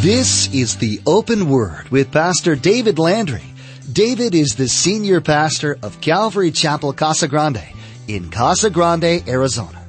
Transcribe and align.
This 0.00 0.52
is 0.52 0.76
the 0.76 1.00
Open 1.06 1.48
Word 1.48 1.88
with 1.88 2.12
Pastor 2.12 2.54
David 2.54 2.98
Landry. 2.98 3.42
David 3.90 4.34
is 4.34 4.54
the 4.54 4.68
senior 4.68 5.22
pastor 5.22 5.78
of 5.82 6.02
Calvary 6.02 6.50
Chapel 6.50 6.92
Casa 6.92 7.26
Grande 7.26 7.64
in 8.06 8.30
Casa 8.30 8.68
Grande, 8.68 9.26
Arizona. 9.26 9.82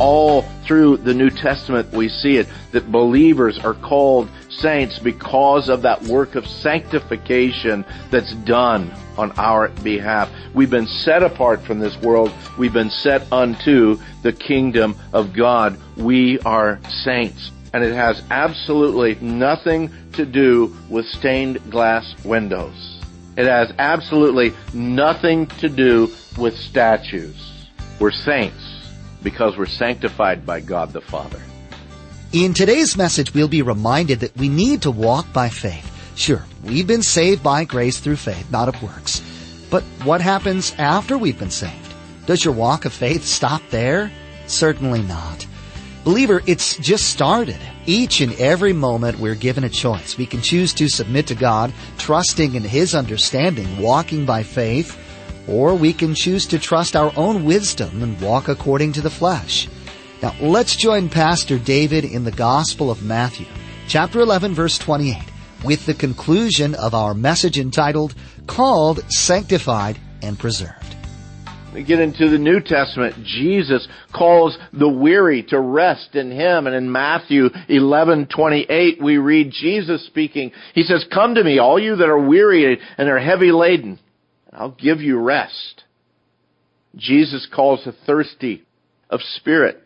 All 0.00 0.42
through 0.66 0.96
the 0.98 1.14
New 1.14 1.30
Testament 1.30 1.92
we 1.92 2.08
see 2.08 2.36
it 2.36 2.48
that 2.72 2.90
believers 2.90 3.58
are 3.60 3.74
called 3.74 4.28
saints 4.48 4.98
because 4.98 5.68
of 5.68 5.82
that 5.82 6.02
work 6.02 6.34
of 6.34 6.44
sanctification 6.44 7.84
that's 8.10 8.34
done 8.34 8.92
on 9.20 9.32
our 9.38 9.68
behalf. 9.68 10.30
We've 10.54 10.70
been 10.70 10.86
set 10.86 11.22
apart 11.22 11.62
from 11.62 11.78
this 11.78 11.96
world. 11.98 12.32
We've 12.58 12.72
been 12.72 12.90
set 12.90 13.30
unto 13.30 13.98
the 14.22 14.32
kingdom 14.32 14.96
of 15.12 15.34
God. 15.34 15.78
We 15.96 16.40
are 16.40 16.80
saints. 17.04 17.52
And 17.72 17.84
it 17.84 17.94
has 17.94 18.22
absolutely 18.30 19.14
nothing 19.24 19.90
to 20.14 20.24
do 20.24 20.76
with 20.88 21.06
stained 21.06 21.70
glass 21.70 22.14
windows. 22.24 23.00
It 23.36 23.46
has 23.46 23.72
absolutely 23.78 24.52
nothing 24.74 25.46
to 25.58 25.68
do 25.68 26.10
with 26.36 26.58
statues. 26.58 27.36
We're 28.00 28.10
saints 28.10 28.80
because 29.22 29.56
we're 29.56 29.66
sanctified 29.66 30.46
by 30.46 30.60
God 30.60 30.92
the 30.92 31.00
Father. 31.00 31.40
In 32.32 32.54
today's 32.54 32.96
message, 32.96 33.34
we'll 33.34 33.48
be 33.48 33.62
reminded 33.62 34.20
that 34.20 34.36
we 34.36 34.48
need 34.48 34.82
to 34.82 34.90
walk 34.90 35.32
by 35.32 35.48
faith. 35.48 35.89
Sure, 36.20 36.44
we've 36.64 36.86
been 36.86 37.02
saved 37.02 37.42
by 37.42 37.64
grace 37.64 37.98
through 37.98 38.16
faith, 38.16 38.50
not 38.50 38.68
of 38.68 38.82
works. 38.82 39.22
But 39.70 39.82
what 40.04 40.20
happens 40.20 40.74
after 40.76 41.16
we've 41.16 41.38
been 41.38 41.50
saved? 41.50 41.94
Does 42.26 42.44
your 42.44 42.52
walk 42.52 42.84
of 42.84 42.92
faith 42.92 43.24
stop 43.24 43.62
there? 43.70 44.12
Certainly 44.46 45.00
not. 45.04 45.46
Believer, 46.04 46.42
it's 46.44 46.76
just 46.76 47.08
started. 47.08 47.56
Each 47.86 48.20
and 48.20 48.34
every 48.34 48.74
moment 48.74 49.18
we're 49.18 49.34
given 49.34 49.64
a 49.64 49.70
choice. 49.70 50.18
We 50.18 50.26
can 50.26 50.42
choose 50.42 50.74
to 50.74 50.90
submit 50.90 51.26
to 51.28 51.34
God, 51.34 51.72
trusting 51.96 52.54
in 52.54 52.64
His 52.64 52.94
understanding, 52.94 53.78
walking 53.78 54.26
by 54.26 54.42
faith, 54.42 54.98
or 55.48 55.74
we 55.74 55.94
can 55.94 56.14
choose 56.14 56.44
to 56.48 56.58
trust 56.58 56.96
our 56.96 57.14
own 57.16 57.46
wisdom 57.46 58.02
and 58.02 58.20
walk 58.20 58.48
according 58.48 58.92
to 58.92 59.00
the 59.00 59.08
flesh. 59.08 59.70
Now 60.20 60.34
let's 60.38 60.76
join 60.76 61.08
Pastor 61.08 61.58
David 61.58 62.04
in 62.04 62.24
the 62.24 62.30
Gospel 62.30 62.90
of 62.90 63.02
Matthew, 63.02 63.46
chapter 63.88 64.20
11 64.20 64.52
verse 64.52 64.76
28, 64.76 65.16
with 65.64 65.86
the 65.86 65.94
conclusion 65.94 66.74
of 66.74 66.94
our 66.94 67.14
message 67.14 67.58
entitled, 67.58 68.14
Called, 68.46 69.00
Sanctified, 69.10 69.98
and 70.22 70.38
Preserved. 70.38 70.96
We 71.72 71.84
get 71.84 72.00
into 72.00 72.28
the 72.28 72.38
New 72.38 72.60
Testament, 72.60 73.14
Jesus 73.24 73.86
calls 74.12 74.58
the 74.72 74.88
weary 74.88 75.44
to 75.44 75.60
rest 75.60 76.16
in 76.16 76.32
Him. 76.32 76.66
And 76.66 76.74
in 76.74 76.90
Matthew 76.90 77.48
11:28, 77.68 79.00
we 79.00 79.18
read 79.18 79.52
Jesus 79.52 80.04
speaking. 80.06 80.50
He 80.74 80.82
says, 80.82 81.04
"Come 81.12 81.36
to 81.36 81.44
me, 81.44 81.58
all 81.58 81.78
you 81.78 81.94
that 81.96 82.08
are 82.08 82.18
weary 82.18 82.80
and 82.98 83.08
are 83.08 83.20
heavy 83.20 83.52
laden, 83.52 84.00
and 84.50 84.60
I'll 84.60 84.70
give 84.70 85.00
you 85.00 85.18
rest." 85.18 85.84
Jesus 86.96 87.46
calls 87.46 87.84
the 87.84 87.92
thirsty 87.92 88.64
of 89.08 89.22
spirit 89.22 89.80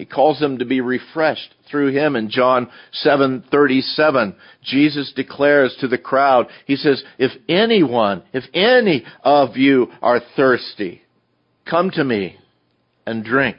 he 0.00 0.06
calls 0.06 0.40
them 0.40 0.56
to 0.56 0.64
be 0.64 0.80
refreshed 0.80 1.54
through 1.70 1.92
him 1.92 2.16
in 2.16 2.30
John 2.30 2.70
7:37. 3.04 4.34
Jesus 4.62 5.12
declares 5.12 5.76
to 5.76 5.88
the 5.88 5.98
crowd, 5.98 6.46
he 6.64 6.76
says, 6.76 7.04
"If 7.18 7.32
anyone, 7.50 8.22
if 8.32 8.44
any 8.54 9.04
of 9.22 9.58
you 9.58 9.92
are 10.00 10.18
thirsty, 10.18 11.02
come 11.66 11.90
to 11.90 12.02
me 12.02 12.38
and 13.04 13.22
drink." 13.22 13.58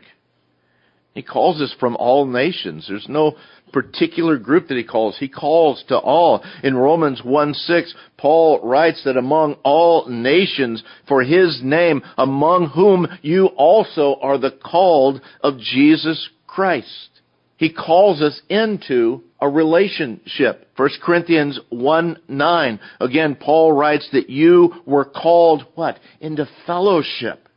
He 1.13 1.21
calls 1.21 1.61
us 1.61 1.75
from 1.79 1.97
all 1.97 2.25
nations. 2.25 2.85
There's 2.87 3.09
no 3.09 3.35
particular 3.73 4.37
group 4.37 4.67
that 4.67 4.77
he 4.77 4.83
calls. 4.83 5.17
He 5.17 5.27
calls 5.27 5.83
to 5.89 5.97
all. 5.97 6.43
In 6.63 6.75
Romans 6.75 7.21
1 7.23 7.53
6, 7.53 7.93
Paul 8.17 8.59
writes 8.63 9.03
that 9.03 9.17
among 9.17 9.55
all 9.63 10.07
nations 10.07 10.83
for 11.07 11.23
his 11.23 11.61
name, 11.63 12.01
among 12.17 12.69
whom 12.69 13.07
you 13.21 13.47
also 13.47 14.17
are 14.21 14.37
the 14.37 14.51
called 14.51 15.21
of 15.41 15.59
Jesus 15.59 16.29
Christ. 16.47 17.09
He 17.57 17.71
calls 17.71 18.21
us 18.21 18.41
into 18.49 19.21
a 19.39 19.47
relationship. 19.47 20.67
1 20.77 20.89
Corinthians 21.03 21.59
1 21.69 22.17
9. 22.27 22.79
Again, 22.99 23.35
Paul 23.35 23.73
writes 23.73 24.09
that 24.13 24.29
you 24.29 24.75
were 24.85 25.05
called 25.05 25.65
what? 25.75 25.99
Into 26.19 26.47
fellowship. 26.65 27.47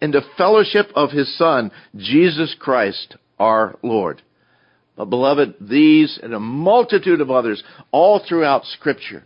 Into 0.00 0.20
fellowship 0.36 0.90
of 0.94 1.10
his 1.10 1.36
Son, 1.38 1.70
Jesus 1.96 2.54
Christ, 2.58 3.16
our 3.38 3.78
Lord. 3.82 4.22
But 4.96 5.06
beloved, 5.06 5.54
these 5.60 6.18
and 6.22 6.34
a 6.34 6.40
multitude 6.40 7.20
of 7.20 7.30
others 7.30 7.62
all 7.90 8.20
throughout 8.26 8.64
scripture 8.64 9.24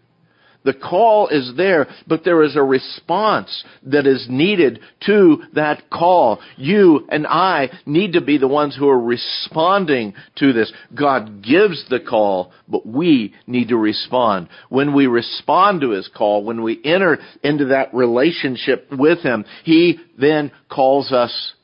the 0.69 0.75
call 0.75 1.29
is 1.29 1.53
there, 1.57 1.87
but 2.07 2.25
there 2.25 2.43
is 2.43 2.55
a 2.55 2.63
response 2.63 3.65
that 3.85 4.07
is 4.07 4.27
needed 4.29 4.81
to 5.07 5.45
that 5.55 5.89
call. 5.89 6.41
You 6.59 7.07
and 7.09 7.27
I 7.27 7.71
need 7.87 8.13
to 8.13 8.21
be 8.21 8.37
the 8.37 8.49
ones 8.49 8.77
who 8.77 8.87
are 8.87 9.01
responding 9.01 10.13
to 10.37 10.53
this. 10.53 10.71
God 10.95 11.43
gives 11.43 11.89
the 11.89 12.01
call, 12.01 12.53
but 12.69 12.87
we 12.87 13.35
need 13.47 13.69
to 13.69 13.79
respond. 13.79 14.51
When 14.69 14.93
we 14.95 15.07
respond 15.07 15.81
to 15.81 15.93
His 15.93 16.07
call, 16.15 16.45
when 16.45 16.63
we 16.63 16.79
enter 16.85 17.17
into 17.43 17.69
that 17.69 17.95
relationship 17.95 18.89
with 18.93 19.21
Him, 19.21 19.47
He 19.65 19.99
then 20.21 20.53
calls 20.71 21.13
us 21.13 21.55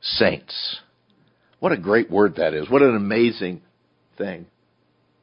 saints. 0.00 0.80
What 1.60 1.70
a 1.70 1.76
great 1.76 2.10
word 2.10 2.34
that 2.38 2.54
is. 2.54 2.68
What 2.68 2.82
an 2.82 2.96
amazing 2.96 3.62
thing. 4.18 4.46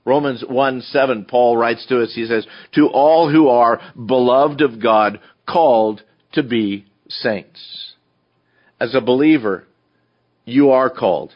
Romans 0.10 0.44
1 0.48 0.82
7, 0.82 1.26
Paul 1.26 1.56
writes 1.56 1.86
to 1.88 2.02
us, 2.02 2.14
he 2.14 2.26
says, 2.26 2.46
To 2.74 2.88
all 2.88 3.32
who 3.32 3.48
are 3.48 3.80
beloved 3.96 4.62
of 4.62 4.82
God, 4.82 5.20
called 5.48 6.02
to 6.34 6.44
be 6.44 6.86
saints. 7.08 7.94
As 8.80 8.96
a 8.96 9.02
believer, 9.02 9.66
you 10.46 10.72
are 10.72 10.90
called. 10.90 11.34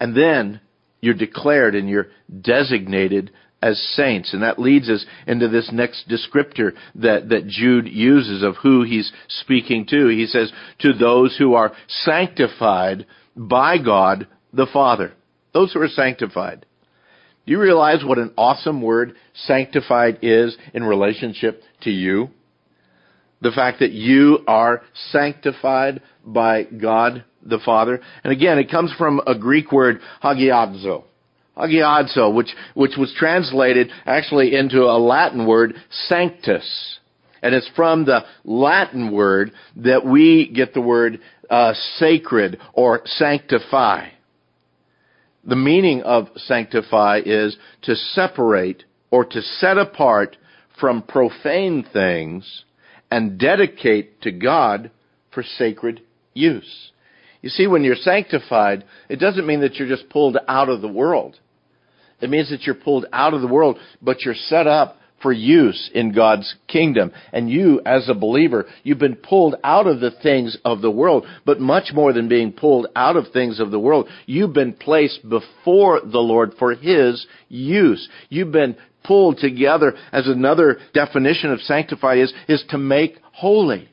And 0.00 0.16
then 0.16 0.60
you're 1.00 1.14
declared 1.14 1.74
and 1.74 1.88
you're 1.88 2.08
designated 2.40 3.32
as 3.62 3.80
saints. 3.96 4.32
And 4.32 4.42
that 4.42 4.58
leads 4.58 4.88
us 4.88 5.04
into 5.26 5.48
this 5.48 5.70
next 5.72 6.08
descriptor 6.08 6.72
that, 6.96 7.30
that 7.30 7.48
Jude 7.48 7.88
uses 7.88 8.42
of 8.42 8.56
who 8.56 8.84
he's 8.84 9.10
speaking 9.28 9.86
to. 9.86 10.08
He 10.08 10.26
says, 10.26 10.52
to 10.80 10.92
those 10.92 11.36
who 11.36 11.54
are 11.54 11.72
sanctified 11.88 13.06
by 13.34 13.78
God 13.78 14.28
the 14.52 14.66
Father. 14.72 15.12
Those 15.52 15.72
who 15.72 15.80
are 15.80 15.88
sanctified. 15.88 16.66
Do 17.46 17.52
you 17.52 17.60
realize 17.60 18.04
what 18.04 18.18
an 18.18 18.32
awesome 18.36 18.82
word 18.82 19.14
sanctified 19.34 20.18
is 20.22 20.56
in 20.74 20.82
relationship 20.82 21.62
to 21.82 21.90
you? 21.90 22.30
The 23.40 23.52
fact 23.52 23.78
that 23.80 23.92
you 23.92 24.40
are 24.48 24.82
sanctified 25.12 26.02
by 26.24 26.64
God 26.64 27.24
the 27.44 27.60
Father. 27.64 28.00
And 28.24 28.32
again, 28.32 28.58
it 28.58 28.70
comes 28.70 28.92
from 28.98 29.20
a 29.26 29.38
Greek 29.38 29.70
word, 29.70 30.00
hagiazo. 30.24 31.04
Hagiazo, 31.56 32.34
which, 32.34 32.50
which 32.74 32.96
was 32.98 33.14
translated 33.16 33.90
actually 34.04 34.54
into 34.54 34.82
a 34.82 34.98
Latin 34.98 35.46
word, 35.46 35.74
sanctus. 36.08 36.98
And 37.42 37.54
it's 37.54 37.70
from 37.76 38.06
the 38.06 38.24
Latin 38.44 39.12
word 39.12 39.52
that 39.76 40.04
we 40.04 40.50
get 40.52 40.74
the 40.74 40.80
word 40.80 41.20
uh, 41.48 41.74
sacred 41.98 42.58
or 42.72 43.02
sanctify. 43.04 44.08
The 45.46 45.56
meaning 45.56 46.02
of 46.02 46.28
sanctify 46.36 47.20
is 47.24 47.56
to 47.82 47.94
separate 47.94 48.84
or 49.10 49.24
to 49.24 49.40
set 49.40 49.78
apart 49.78 50.36
from 50.80 51.02
profane 51.02 51.86
things 51.92 52.64
and 53.10 53.38
dedicate 53.38 54.20
to 54.22 54.32
God 54.32 54.90
for 55.32 55.44
sacred 55.44 56.02
use. 56.34 56.90
You 57.42 57.50
see, 57.50 57.68
when 57.68 57.84
you're 57.84 57.94
sanctified, 57.94 58.84
it 59.08 59.20
doesn't 59.20 59.46
mean 59.46 59.60
that 59.60 59.76
you're 59.76 59.88
just 59.88 60.08
pulled 60.08 60.36
out 60.48 60.68
of 60.68 60.80
the 60.80 60.88
world. 60.88 61.38
It 62.20 62.28
means 62.28 62.50
that 62.50 62.62
you're 62.62 62.74
pulled 62.74 63.06
out 63.12 63.34
of 63.34 63.40
the 63.40 63.46
world, 63.46 63.78
but 64.02 64.22
you're 64.22 64.34
set 64.34 64.66
up 64.66 64.96
for 65.26 65.32
use 65.32 65.90
in 65.92 66.12
God's 66.12 66.54
kingdom. 66.68 67.10
And 67.32 67.50
you, 67.50 67.80
as 67.84 68.08
a 68.08 68.14
believer, 68.14 68.66
you've 68.84 69.00
been 69.00 69.16
pulled 69.16 69.56
out 69.64 69.88
of 69.88 69.98
the 69.98 70.12
things 70.22 70.56
of 70.64 70.82
the 70.82 70.90
world. 70.90 71.26
But 71.44 71.58
much 71.58 71.90
more 71.92 72.12
than 72.12 72.28
being 72.28 72.52
pulled 72.52 72.86
out 72.94 73.16
of 73.16 73.32
things 73.32 73.58
of 73.58 73.72
the 73.72 73.80
world, 73.80 74.08
you've 74.26 74.52
been 74.52 74.72
placed 74.72 75.28
before 75.28 76.00
the 76.00 76.20
Lord 76.20 76.52
for 76.60 76.76
His 76.76 77.26
use. 77.48 78.08
You've 78.28 78.52
been 78.52 78.76
pulled 79.02 79.38
together 79.38 79.94
as 80.12 80.28
another 80.28 80.78
definition 80.94 81.50
of 81.50 81.60
sanctify 81.60 82.18
is, 82.18 82.32
is 82.46 82.62
to 82.68 82.78
make 82.78 83.16
holy. 83.32 83.88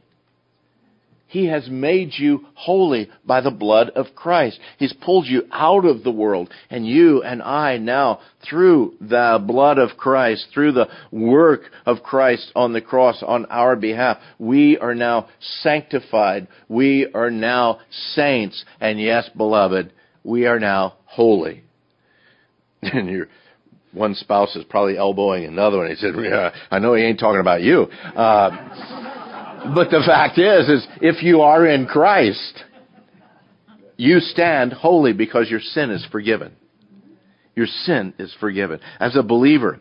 He 1.33 1.47
has 1.47 1.67
made 1.67 2.11
you 2.15 2.45
holy 2.53 3.09
by 3.25 3.41
the 3.41 3.49
blood 3.49 3.89
of 3.95 4.13
Christ. 4.15 4.59
He's 4.77 4.93
pulled 4.93 5.25
you 5.25 5.47
out 5.51 5.83
of 5.83 6.03
the 6.03 6.11
world. 6.11 6.51
And 6.69 6.85
you 6.85 7.23
and 7.23 7.41
I 7.41 7.77
now, 7.77 8.19
through 8.47 8.93
the 9.01 9.43
blood 9.43 9.79
of 9.79 9.97
Christ, 9.97 10.45
through 10.53 10.73
the 10.73 10.89
work 11.11 11.61
of 11.87 12.03
Christ 12.03 12.51
on 12.55 12.73
the 12.73 12.81
cross 12.81 13.23
on 13.25 13.47
our 13.47 13.75
behalf, 13.75 14.19
we 14.37 14.77
are 14.77 14.93
now 14.93 15.27
sanctified. 15.63 16.47
We 16.69 17.07
are 17.15 17.31
now 17.31 17.79
saints. 18.13 18.63
And 18.79 19.01
yes, 19.01 19.27
beloved, 19.35 19.91
we 20.23 20.45
are 20.45 20.59
now 20.59 20.97
holy. 21.05 21.63
and 22.83 23.09
your 23.09 23.27
one 23.91 24.13
spouse 24.13 24.55
is 24.55 24.65
probably 24.65 24.99
elbowing 24.99 25.45
another 25.45 25.79
one. 25.79 25.89
He 25.89 25.95
said, 25.95 26.13
yeah, 26.15 26.51
I 26.69 26.77
know 26.77 26.93
he 26.93 27.01
ain't 27.01 27.19
talking 27.19 27.41
about 27.41 27.63
you. 27.63 27.85
Uh, 28.15 29.22
but 29.75 29.89
the 29.89 30.03
fact 30.05 30.37
is, 30.37 30.69
is 30.69 30.87
if 31.01 31.23
you 31.23 31.41
are 31.41 31.65
in 31.65 31.85
Christ, 31.85 32.63
you 33.97 34.19
stand 34.19 34.73
holy 34.73 35.13
because 35.13 35.49
your 35.49 35.59
sin 35.59 35.91
is 35.91 36.05
forgiven. 36.11 36.53
Your 37.55 37.67
sin 37.67 38.13
is 38.17 38.35
forgiven. 38.39 38.79
As 38.99 39.15
a 39.15 39.23
believer, 39.23 39.79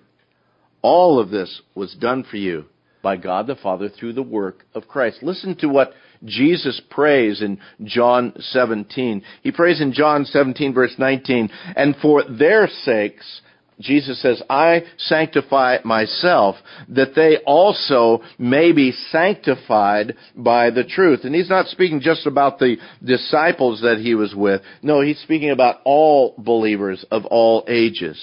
all 0.83 1.19
of 1.19 1.31
this 1.31 1.63
was 1.75 1.95
done 1.95 2.25
for 2.31 2.37
you 2.37 2.67
by 3.03 3.17
God 3.17 3.47
the 3.47 3.57
Father 3.57 3.89
through 3.89 4.13
the 4.13 4.23
work 4.23 4.65
of 4.75 4.89
Christ. 4.89 5.23
Listen 5.23 5.57
to 5.57 5.69
what 5.69 5.93
Jesus 6.25 6.81
prays 6.91 7.43
in 7.43 7.59
John 7.83 8.33
17. 8.39 9.23
He 9.43 9.51
prays 9.51 9.81
in 9.81 9.93
John 9.93 10.25
17 10.25 10.73
verse 10.73 10.95
19, 10.99 11.51
and 11.75 11.97
for 12.01 12.23
their 12.25 12.69
sakes, 12.85 13.41
Jesus 13.81 14.21
says, 14.23 14.43
I 14.49 14.83
sanctify 14.99 15.79
myself 15.85 16.57
that 16.89 17.15
they 17.15 17.39
also 17.47 18.23
may 18.39 18.73
be 18.73 18.93
sanctified 19.11 20.15
by 20.37 20.71
the 20.71 20.85
truth. 20.85 21.21
And 21.25 21.35
he's 21.35 21.51
not 21.51 21.67
speaking 21.67 22.01
just 22.01 22.27
about 22.27 22.59
the 22.59 22.77
disciples 23.05 23.81
that 23.83 23.99
he 23.99 24.15
was 24.15 24.35
with. 24.35 24.63
No, 24.83 25.01
he's 25.01 25.21
speaking 25.21 25.51
about 25.51 25.81
all 25.85 26.35
believers 26.39 27.05
of 27.11 27.25
all 27.27 27.65
ages. 27.69 28.19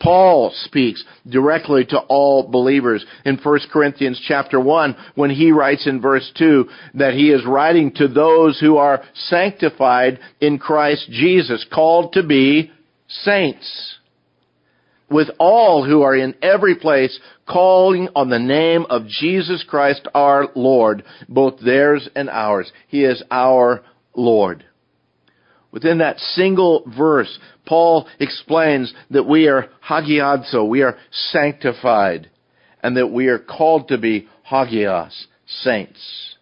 Paul 0.00 0.52
speaks 0.54 1.02
directly 1.28 1.84
to 1.86 1.98
all 1.98 2.48
believers 2.48 3.04
in 3.24 3.36
1 3.36 3.60
Corinthians 3.72 4.22
chapter 4.26 4.60
1 4.60 4.96
when 5.16 5.30
he 5.30 5.50
writes 5.50 5.86
in 5.86 6.00
verse 6.00 6.30
2 6.38 6.68
that 6.94 7.14
he 7.14 7.30
is 7.30 7.44
writing 7.44 7.92
to 7.94 8.06
those 8.06 8.60
who 8.60 8.76
are 8.76 9.02
sanctified 9.14 10.20
in 10.40 10.58
Christ 10.58 11.08
Jesus, 11.10 11.66
called 11.72 12.12
to 12.12 12.22
be 12.22 12.70
saints. 13.08 13.97
With 15.10 15.28
all 15.38 15.84
who 15.84 16.02
are 16.02 16.14
in 16.14 16.34
every 16.42 16.74
place 16.74 17.18
calling 17.46 18.08
on 18.14 18.28
the 18.28 18.38
name 18.38 18.84
of 18.90 19.06
Jesus 19.06 19.64
Christ 19.66 20.06
our 20.14 20.48
Lord, 20.54 21.02
both 21.28 21.60
theirs 21.60 22.08
and 22.14 22.28
ours. 22.28 22.70
He 22.88 23.04
is 23.04 23.22
our 23.30 23.82
Lord. 24.14 24.64
Within 25.70 25.98
that 25.98 26.18
single 26.18 26.82
verse, 26.96 27.38
Paul 27.66 28.08
explains 28.18 28.92
that 29.10 29.26
we 29.26 29.48
are 29.48 29.68
hagiazo, 29.86 30.66
we 30.66 30.82
are 30.82 30.96
sanctified, 31.10 32.30
and 32.82 32.96
that 32.96 33.08
we 33.08 33.28
are 33.28 33.38
called 33.38 33.88
to 33.88 33.98
be 33.98 34.28
hagios, 34.42 35.26
saints. 35.46 36.36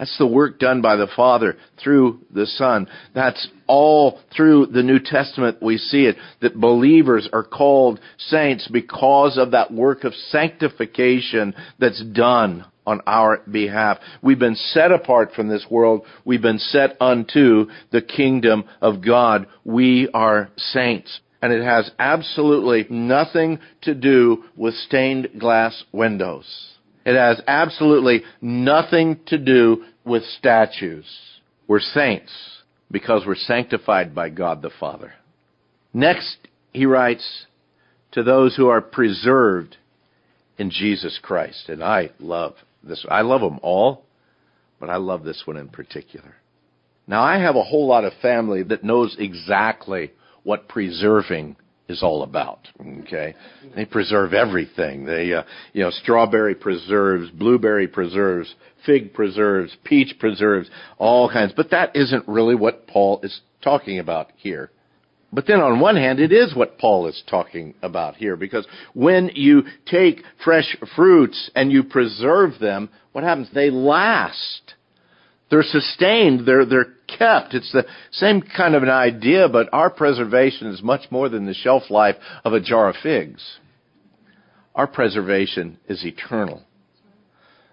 That's 0.00 0.16
the 0.16 0.26
work 0.26 0.58
done 0.58 0.80
by 0.80 0.96
the 0.96 1.08
Father 1.14 1.58
through 1.84 2.20
the 2.32 2.46
Son. 2.46 2.88
That's 3.14 3.46
all 3.66 4.18
through 4.34 4.68
the 4.68 4.82
New 4.82 4.98
Testament 4.98 5.62
we 5.62 5.76
see 5.76 6.06
it, 6.06 6.16
that 6.40 6.58
believers 6.58 7.28
are 7.34 7.44
called 7.44 8.00
saints 8.16 8.66
because 8.66 9.36
of 9.36 9.50
that 9.50 9.70
work 9.70 10.04
of 10.04 10.14
sanctification 10.14 11.54
that's 11.78 12.02
done 12.02 12.64
on 12.86 13.02
our 13.06 13.42
behalf. 13.50 13.98
We've 14.22 14.38
been 14.38 14.54
set 14.54 14.90
apart 14.90 15.32
from 15.36 15.48
this 15.48 15.66
world. 15.70 16.06
We've 16.24 16.40
been 16.40 16.58
set 16.58 16.96
unto 16.98 17.66
the 17.92 18.00
kingdom 18.00 18.64
of 18.80 19.04
God. 19.04 19.48
We 19.64 20.08
are 20.14 20.48
saints. 20.56 21.20
And 21.42 21.52
it 21.52 21.62
has 21.62 21.90
absolutely 21.98 22.86
nothing 22.88 23.58
to 23.82 23.94
do 23.94 24.44
with 24.56 24.72
stained 24.72 25.28
glass 25.38 25.84
windows. 25.92 26.46
It 27.04 27.16
has 27.16 27.40
absolutely 27.46 28.22
nothing 28.40 29.20
to 29.26 29.38
do 29.38 29.84
with 30.04 30.22
statues. 30.24 31.06
We're 31.66 31.80
saints 31.80 32.32
because 32.90 33.22
we're 33.26 33.36
sanctified 33.36 34.14
by 34.14 34.28
God 34.28 34.62
the 34.62 34.70
Father. 34.78 35.12
Next, 35.92 36.36
he 36.72 36.86
writes, 36.86 37.46
to 38.12 38.22
those 38.22 38.56
who 38.56 38.68
are 38.68 38.80
preserved 38.80 39.76
in 40.58 40.70
Jesus 40.70 41.18
Christ. 41.22 41.68
And 41.68 41.82
I 41.82 42.10
love 42.18 42.54
this. 42.82 43.04
I 43.08 43.22
love 43.22 43.40
them 43.40 43.60
all, 43.62 44.04
but 44.78 44.90
I 44.90 44.96
love 44.96 45.24
this 45.24 45.42
one 45.44 45.56
in 45.56 45.68
particular. 45.68 46.34
Now, 47.06 47.22
I 47.22 47.38
have 47.40 47.56
a 47.56 47.62
whole 47.62 47.86
lot 47.86 48.04
of 48.04 48.12
family 48.20 48.62
that 48.64 48.84
knows 48.84 49.16
exactly 49.18 50.12
what 50.42 50.68
preserving 50.68 51.56
is 51.90 52.02
all 52.02 52.22
about. 52.22 52.68
Okay, 52.80 53.34
they 53.74 53.84
preserve 53.84 54.32
everything. 54.32 55.04
They, 55.04 55.34
uh, 55.34 55.42
you 55.72 55.82
know, 55.82 55.90
strawberry 55.90 56.54
preserves, 56.54 57.30
blueberry 57.30 57.88
preserves, 57.88 58.54
fig 58.86 59.12
preserves, 59.12 59.76
peach 59.84 60.18
preserves, 60.18 60.70
all 60.98 61.28
kinds. 61.30 61.52
But 61.54 61.70
that 61.70 61.94
isn't 61.94 62.26
really 62.26 62.54
what 62.54 62.86
Paul 62.86 63.20
is 63.22 63.40
talking 63.62 63.98
about 63.98 64.30
here. 64.36 64.70
But 65.32 65.46
then 65.46 65.60
on 65.60 65.78
one 65.78 65.96
hand, 65.96 66.18
it 66.18 66.32
is 66.32 66.54
what 66.56 66.78
Paul 66.78 67.06
is 67.06 67.22
talking 67.28 67.74
about 67.82 68.16
here, 68.16 68.36
because 68.36 68.66
when 68.94 69.30
you 69.34 69.62
take 69.86 70.22
fresh 70.44 70.76
fruits 70.96 71.50
and 71.54 71.70
you 71.70 71.84
preserve 71.84 72.58
them, 72.58 72.90
what 73.12 73.22
happens? 73.22 73.48
They 73.54 73.70
last. 73.70 74.74
They're 75.50 75.62
sustained. 75.62 76.46
They're, 76.46 76.64
they're 76.64 76.94
kept. 77.06 77.54
It's 77.54 77.72
the 77.72 77.86
same 78.12 78.40
kind 78.42 78.74
of 78.74 78.82
an 78.82 78.88
idea, 78.88 79.48
but 79.48 79.68
our 79.72 79.90
preservation 79.90 80.68
is 80.68 80.82
much 80.82 81.10
more 81.10 81.28
than 81.28 81.46
the 81.46 81.54
shelf 81.54 81.90
life 81.90 82.16
of 82.44 82.52
a 82.52 82.60
jar 82.60 82.88
of 82.88 82.96
figs. 83.02 83.58
Our 84.74 84.86
preservation 84.86 85.78
is 85.88 86.04
eternal. 86.04 86.62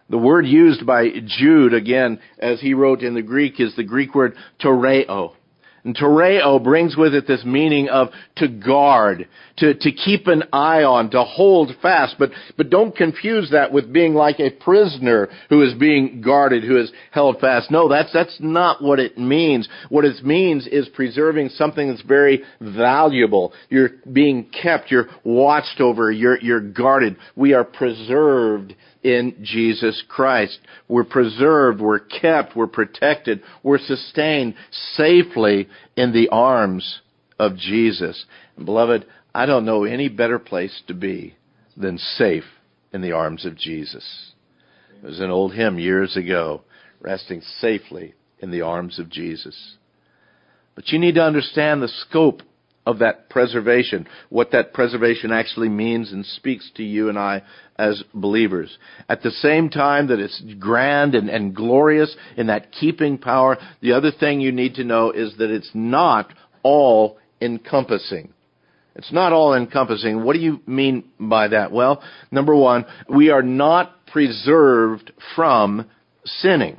The 0.09 0.17
word 0.17 0.45
used 0.45 0.85
by 0.85 1.09
Jude, 1.25 1.73
again, 1.73 2.19
as 2.39 2.61
he 2.61 2.73
wrote 2.73 3.01
in 3.01 3.13
the 3.13 3.21
Greek, 3.21 3.59
is 3.59 3.75
the 3.75 3.83
Greek 3.83 4.15
word 4.15 4.35
tereo. 4.59 5.33
And 5.83 5.95
tereo 5.95 6.61
brings 6.61 6.97
with 6.97 7.13
it 7.13 7.27
this 7.27 7.45
meaning 7.45 7.87
of 7.87 8.09
to 8.37 8.47
guard, 8.47 9.27
to, 9.57 9.73
to 9.73 9.91
keep 9.91 10.27
an 10.27 10.43
eye 10.51 10.83
on, 10.83 11.11
to 11.11 11.23
hold 11.23 11.71
fast. 11.81 12.15
But, 12.19 12.31
but 12.57 12.69
don't 12.69 12.95
confuse 12.95 13.51
that 13.51 13.71
with 13.71 13.93
being 13.93 14.13
like 14.13 14.39
a 14.39 14.49
prisoner 14.49 15.29
who 15.49 15.61
is 15.63 15.73
being 15.75 16.21
guarded, 16.21 16.63
who 16.63 16.77
is 16.77 16.91
held 17.11 17.39
fast. 17.39 17.71
No, 17.71 17.87
that's, 17.87 18.11
that's 18.11 18.37
not 18.39 18.83
what 18.83 18.99
it 18.99 19.17
means. 19.17 19.69
What 19.89 20.03
it 20.03 20.25
means 20.25 20.67
is 20.67 20.89
preserving 20.89 21.49
something 21.49 21.87
that's 21.87 22.01
very 22.01 22.43
valuable. 22.59 23.53
You're 23.69 23.91
being 24.11 24.45
kept, 24.45 24.91
you're 24.91 25.07
watched 25.23 25.79
over, 25.79 26.11
you're, 26.11 26.39
you're 26.39 26.59
guarded. 26.59 27.17
We 27.35 27.53
are 27.53 27.63
preserved 27.63 28.75
in 29.03 29.35
Jesus 29.41 30.03
Christ. 30.07 30.59
We're 30.87 31.03
preserved, 31.03 31.81
we're 31.81 31.99
kept, 31.99 32.55
we're 32.55 32.67
protected, 32.67 33.41
we're 33.63 33.79
sustained 33.79 34.55
safely 34.95 35.67
in 35.95 36.13
the 36.13 36.29
arms 36.29 37.01
of 37.39 37.55
Jesus. 37.55 38.25
And 38.55 38.65
beloved, 38.65 39.05
I 39.33 39.45
don't 39.45 39.65
know 39.65 39.83
any 39.83 40.09
better 40.09 40.39
place 40.39 40.81
to 40.87 40.93
be 40.93 41.35
than 41.75 41.97
safe 41.97 42.45
in 42.91 43.01
the 43.01 43.11
arms 43.11 43.45
of 43.45 43.55
Jesus. 43.55 44.33
It 45.03 45.05
was 45.05 45.19
an 45.19 45.29
old 45.29 45.53
hymn 45.53 45.77
years 45.77 46.17
ago, 46.17 46.61
resting 46.99 47.41
safely 47.59 48.15
in 48.39 48.51
the 48.51 48.61
arms 48.61 48.99
of 48.99 49.09
Jesus. 49.09 49.77
But 50.75 50.89
you 50.89 50.99
need 50.99 51.15
to 51.15 51.23
understand 51.23 51.81
the 51.81 51.87
scope 51.87 52.41
of 52.87 52.99
that 52.99 53.29
preservation, 53.29 54.07
what 54.29 54.51
that 54.51 54.71
preservation 54.73 55.29
actually 55.29 55.67
means 55.67 56.13
and 56.13 56.25
speaks 56.25 56.71
to 56.77 56.83
you 56.83 57.09
and 57.09 57.19
I 57.19 57.43
as 57.77 58.01
believers. 58.13 58.77
At 59.09 59.21
the 59.21 59.29
same 59.29 59.69
time 59.69 60.07
that 60.07 60.19
it's 60.19 60.41
grand 60.57 61.13
and, 61.13 61.29
and 61.29 61.53
glorious 61.53 62.15
in 62.37 62.47
that 62.47 62.71
keeping 62.71 63.17
power, 63.17 63.57
the 63.81 63.91
other 63.91 64.11
thing 64.17 64.39
you 64.39 64.53
need 64.53 64.75
to 64.75 64.85
know 64.85 65.11
is 65.11 65.35
that 65.37 65.51
it's 65.51 65.69
not 65.73 66.33
all 66.63 67.17
encompassing. 67.41 68.33
It's 68.95 69.11
not 69.11 69.33
all 69.33 69.53
encompassing. 69.53 70.23
What 70.23 70.33
do 70.33 70.39
you 70.39 70.61
mean 70.65 71.03
by 71.19 71.49
that? 71.49 71.73
Well, 71.73 72.01
number 72.31 72.55
one, 72.55 72.85
we 73.09 73.31
are 73.31 73.43
not 73.43 74.07
preserved 74.07 75.11
from 75.35 75.89
sinning. 76.23 76.77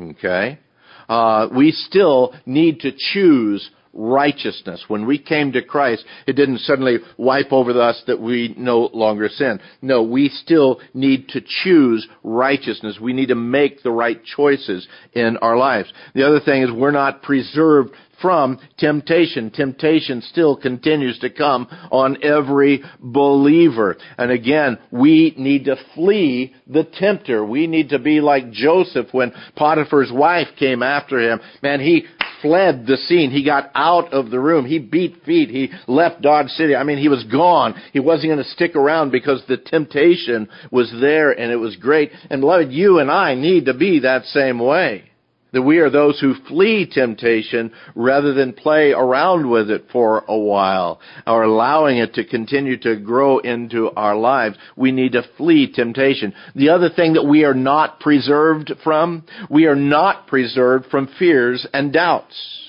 Okay? 0.00 0.60
Uh, 1.08 1.48
we 1.52 1.72
still 1.72 2.32
need 2.46 2.80
to 2.80 2.92
choose 2.96 3.68
righteousness. 3.92 4.84
When 4.88 5.06
we 5.06 5.18
came 5.18 5.52
to 5.52 5.62
Christ, 5.62 6.04
it 6.26 6.34
didn't 6.34 6.58
suddenly 6.58 6.98
wipe 7.16 7.52
over 7.52 7.70
us 7.80 8.02
that 8.06 8.20
we 8.20 8.54
no 8.56 8.90
longer 8.92 9.28
sin. 9.28 9.60
No, 9.82 10.02
we 10.02 10.28
still 10.28 10.80
need 10.94 11.28
to 11.30 11.40
choose 11.62 12.06
righteousness. 12.22 12.98
We 13.00 13.12
need 13.12 13.28
to 13.28 13.34
make 13.34 13.82
the 13.82 13.90
right 13.90 14.20
choices 14.24 14.86
in 15.12 15.36
our 15.38 15.56
lives. 15.56 15.92
The 16.14 16.26
other 16.26 16.40
thing 16.40 16.62
is 16.62 16.70
we're 16.72 16.90
not 16.90 17.22
preserved 17.22 17.90
from 18.20 18.58
temptation. 18.78 19.50
Temptation 19.50 20.22
still 20.22 20.56
continues 20.56 21.18
to 21.20 21.30
come 21.30 21.66
on 21.90 22.22
every 22.22 22.82
believer. 23.00 23.96
And 24.16 24.30
again, 24.30 24.78
we 24.90 25.34
need 25.36 25.64
to 25.66 25.76
flee 25.94 26.54
the 26.66 26.84
tempter. 26.84 27.44
We 27.44 27.66
need 27.66 27.90
to 27.90 27.98
be 27.98 28.20
like 28.20 28.50
Joseph 28.50 29.08
when 29.12 29.32
Potiphar's 29.56 30.12
wife 30.12 30.48
came 30.58 30.82
after 30.82 31.18
him. 31.20 31.40
Man, 31.62 31.80
he 31.80 32.06
fled 32.42 32.86
the 32.86 32.96
scene. 32.96 33.30
He 33.30 33.44
got 33.44 33.70
out 33.74 34.12
of 34.12 34.30
the 34.30 34.40
room. 34.40 34.64
He 34.64 34.78
beat 34.78 35.24
feet. 35.24 35.50
He 35.50 35.70
left 35.86 36.22
Dodge 36.22 36.48
City. 36.48 36.74
I 36.74 36.84
mean, 36.84 36.98
he 36.98 37.08
was 37.08 37.24
gone. 37.24 37.74
He 37.92 38.00
wasn't 38.00 38.30
going 38.32 38.44
to 38.44 38.50
stick 38.50 38.76
around 38.76 39.10
because 39.10 39.42
the 39.48 39.56
temptation 39.56 40.48
was 40.70 40.92
there 41.00 41.30
and 41.30 41.52
it 41.52 41.56
was 41.56 41.76
great. 41.76 42.12
And 42.30 42.40
beloved, 42.40 42.72
you 42.72 42.98
and 42.98 43.10
I 43.10 43.34
need 43.34 43.66
to 43.66 43.74
be 43.74 44.00
that 44.00 44.24
same 44.24 44.58
way. 44.58 45.04
That 45.52 45.62
we 45.62 45.78
are 45.78 45.88
those 45.88 46.20
who 46.20 46.34
flee 46.46 46.86
temptation 46.86 47.72
rather 47.94 48.34
than 48.34 48.52
play 48.52 48.92
around 48.92 49.48
with 49.48 49.70
it 49.70 49.86
for 49.90 50.24
a 50.28 50.36
while 50.36 51.00
or 51.26 51.42
allowing 51.42 51.98
it 51.98 52.14
to 52.14 52.24
continue 52.24 52.76
to 52.78 52.96
grow 52.96 53.38
into 53.38 53.90
our 53.96 54.14
lives. 54.14 54.56
We 54.76 54.92
need 54.92 55.12
to 55.12 55.22
flee 55.36 55.72
temptation. 55.72 56.34
The 56.54 56.68
other 56.68 56.90
thing 56.90 57.14
that 57.14 57.24
we 57.24 57.44
are 57.44 57.54
not 57.54 58.00
preserved 58.00 58.72
from, 58.84 59.24
we 59.48 59.66
are 59.66 59.76
not 59.76 60.26
preserved 60.26 60.86
from 60.90 61.08
fears 61.18 61.66
and 61.72 61.92
doubts. 61.92 62.67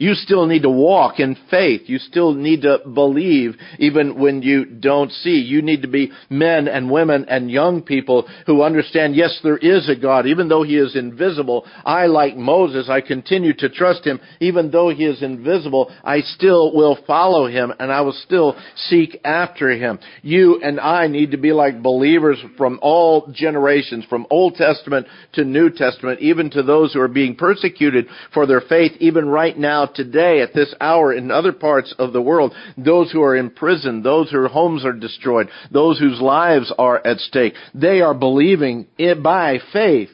You 0.00 0.14
still 0.14 0.46
need 0.46 0.62
to 0.62 0.70
walk 0.70 1.18
in 1.18 1.36
faith. 1.50 1.82
You 1.86 1.98
still 1.98 2.32
need 2.32 2.62
to 2.62 2.78
believe 2.94 3.56
even 3.80 4.16
when 4.16 4.42
you 4.42 4.64
don't 4.64 5.10
see. 5.10 5.40
You 5.40 5.60
need 5.60 5.82
to 5.82 5.88
be 5.88 6.12
men 6.30 6.68
and 6.68 6.88
women 6.88 7.26
and 7.28 7.50
young 7.50 7.82
people 7.82 8.28
who 8.46 8.62
understand, 8.62 9.16
yes, 9.16 9.40
there 9.42 9.56
is 9.56 9.88
a 9.88 9.96
God. 9.96 10.28
Even 10.28 10.48
though 10.48 10.62
He 10.62 10.76
is 10.76 10.94
invisible, 10.94 11.66
I, 11.84 12.06
like 12.06 12.36
Moses, 12.36 12.88
I 12.88 13.00
continue 13.00 13.52
to 13.54 13.68
trust 13.68 14.04
Him. 14.04 14.20
Even 14.38 14.70
though 14.70 14.90
He 14.90 15.04
is 15.04 15.20
invisible, 15.20 15.92
I 16.04 16.20
still 16.20 16.72
will 16.72 16.96
follow 17.04 17.48
Him 17.48 17.72
and 17.80 17.90
I 17.90 18.02
will 18.02 18.16
still 18.24 18.56
seek 18.76 19.20
after 19.24 19.70
Him. 19.70 19.98
You 20.22 20.60
and 20.62 20.78
I 20.78 21.08
need 21.08 21.32
to 21.32 21.38
be 21.38 21.50
like 21.50 21.82
believers 21.82 22.38
from 22.56 22.78
all 22.82 23.32
generations, 23.34 24.04
from 24.08 24.28
Old 24.30 24.54
Testament 24.54 25.08
to 25.32 25.42
New 25.42 25.70
Testament, 25.70 26.20
even 26.20 26.50
to 26.50 26.62
those 26.62 26.92
who 26.92 27.00
are 27.00 27.08
being 27.08 27.34
persecuted 27.34 28.06
for 28.32 28.46
their 28.46 28.60
faith, 28.60 28.92
even 29.00 29.28
right 29.28 29.58
now 29.58 29.87
today 29.94 30.40
at 30.40 30.54
this 30.54 30.74
hour 30.80 31.12
in 31.12 31.30
other 31.30 31.52
parts 31.52 31.94
of 31.98 32.12
the 32.12 32.22
world, 32.22 32.54
those 32.76 33.10
who 33.10 33.22
are 33.22 33.36
in 33.36 33.50
prison, 33.50 34.02
those 34.02 34.30
whose 34.30 34.50
homes 34.50 34.84
are 34.84 34.92
destroyed, 34.92 35.48
those 35.70 35.98
whose 35.98 36.20
lives 36.20 36.72
are 36.78 37.04
at 37.06 37.18
stake, 37.18 37.54
they 37.74 38.00
are 38.00 38.14
believing 38.14 38.86
by 39.22 39.58
faith 39.72 40.10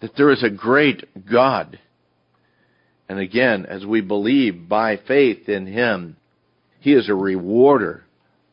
that 0.00 0.16
there 0.16 0.30
is 0.30 0.42
a 0.42 0.50
great 0.50 1.04
God. 1.30 1.78
And 3.08 3.18
again, 3.18 3.66
as 3.66 3.84
we 3.84 4.00
believe 4.00 4.68
by 4.68 4.96
faith 4.96 5.48
in 5.48 5.66
Him, 5.66 6.16
He 6.80 6.92
is 6.92 7.08
a 7.08 7.14
rewarder 7.14 8.04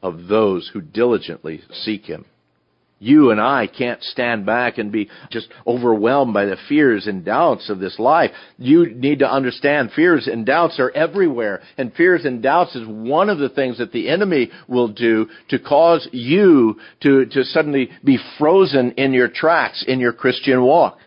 of 0.01 0.27
those 0.27 0.69
who 0.73 0.81
diligently 0.81 1.61
seek 1.71 2.05
Him. 2.05 2.25
You 2.99 3.29
and 3.29 3.39
I 3.39 3.67
can't 3.67 4.01
stand 4.01 4.45
back 4.45 4.79
and 4.79 4.91
be 4.91 5.09
just 5.29 5.49
overwhelmed 5.67 6.33
by 6.33 6.45
the 6.45 6.57
fears 6.67 7.05
and 7.05 7.23
doubts 7.23 7.69
of 7.69 7.79
this 7.79 7.99
life. 7.99 8.31
You 8.57 8.89
need 8.95 9.19
to 9.19 9.31
understand 9.31 9.91
fears 9.95 10.27
and 10.27 10.45
doubts 10.45 10.79
are 10.79 10.91
everywhere. 10.91 11.61
And 11.77 11.93
fears 11.93 12.25
and 12.25 12.41
doubts 12.41 12.75
is 12.75 12.87
one 12.87 13.29
of 13.29 13.37
the 13.37 13.49
things 13.49 13.77
that 13.77 13.91
the 13.91 14.09
enemy 14.09 14.49
will 14.67 14.87
do 14.87 15.27
to 15.49 15.59
cause 15.59 16.07
you 16.11 16.79
to, 17.03 17.25
to 17.27 17.43
suddenly 17.43 17.91
be 18.03 18.17
frozen 18.39 18.91
in 18.93 19.13
your 19.13 19.29
tracks 19.29 19.85
in 19.87 19.99
your 19.99 20.13
Christian 20.13 20.63
walk 20.63 20.97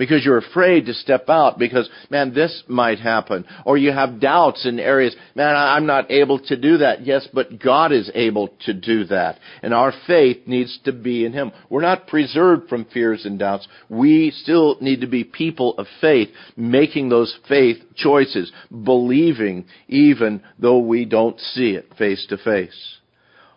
because 0.00 0.24
you're 0.24 0.38
afraid 0.38 0.86
to 0.86 0.94
step 0.94 1.28
out 1.28 1.58
because, 1.58 1.86
man, 2.08 2.32
this 2.32 2.62
might 2.66 2.98
happen. 2.98 3.44
Or 3.66 3.76
you 3.76 3.92
have 3.92 4.18
doubts 4.18 4.64
in 4.64 4.80
areas, 4.80 5.14
man, 5.34 5.54
I'm 5.54 5.84
not 5.84 6.10
able 6.10 6.38
to 6.46 6.56
do 6.56 6.78
that. 6.78 7.04
Yes, 7.04 7.28
but 7.34 7.60
God 7.62 7.92
is 7.92 8.10
able 8.14 8.48
to 8.64 8.72
do 8.72 9.04
that. 9.04 9.38
And 9.62 9.74
our 9.74 9.92
faith 10.06 10.46
needs 10.46 10.78
to 10.86 10.92
be 10.92 11.26
in 11.26 11.34
Him. 11.34 11.52
We're 11.68 11.82
not 11.82 12.06
preserved 12.06 12.70
from 12.70 12.86
fears 12.86 13.26
and 13.26 13.38
doubts. 13.38 13.68
We 13.90 14.30
still 14.30 14.78
need 14.80 15.02
to 15.02 15.06
be 15.06 15.22
people 15.22 15.76
of 15.76 15.86
faith, 16.00 16.30
making 16.56 17.10
those 17.10 17.38
faith 17.46 17.76
choices, 17.94 18.50
believing 18.70 19.66
even 19.86 20.42
though 20.58 20.78
we 20.78 21.04
don't 21.04 21.38
see 21.38 21.72
it 21.72 21.92
face 21.98 22.24
to 22.30 22.38
face. 22.38 22.96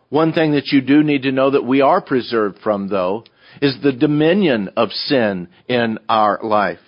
One 0.10 0.34
thing 0.34 0.52
that 0.52 0.74
you 0.74 0.82
do 0.82 1.04
need 1.04 1.22
to 1.22 1.32
know 1.32 1.52
that 1.52 1.64
we 1.66 1.80
are 1.80 2.02
preserved 2.02 2.60
from, 2.62 2.90
though, 2.90 3.24
is 3.62 3.78
the 3.82 3.92
dominion 3.92 4.70
of 4.76 4.92
sin 4.92 5.50
in 5.68 6.00
our 6.10 6.40
life. 6.44 6.80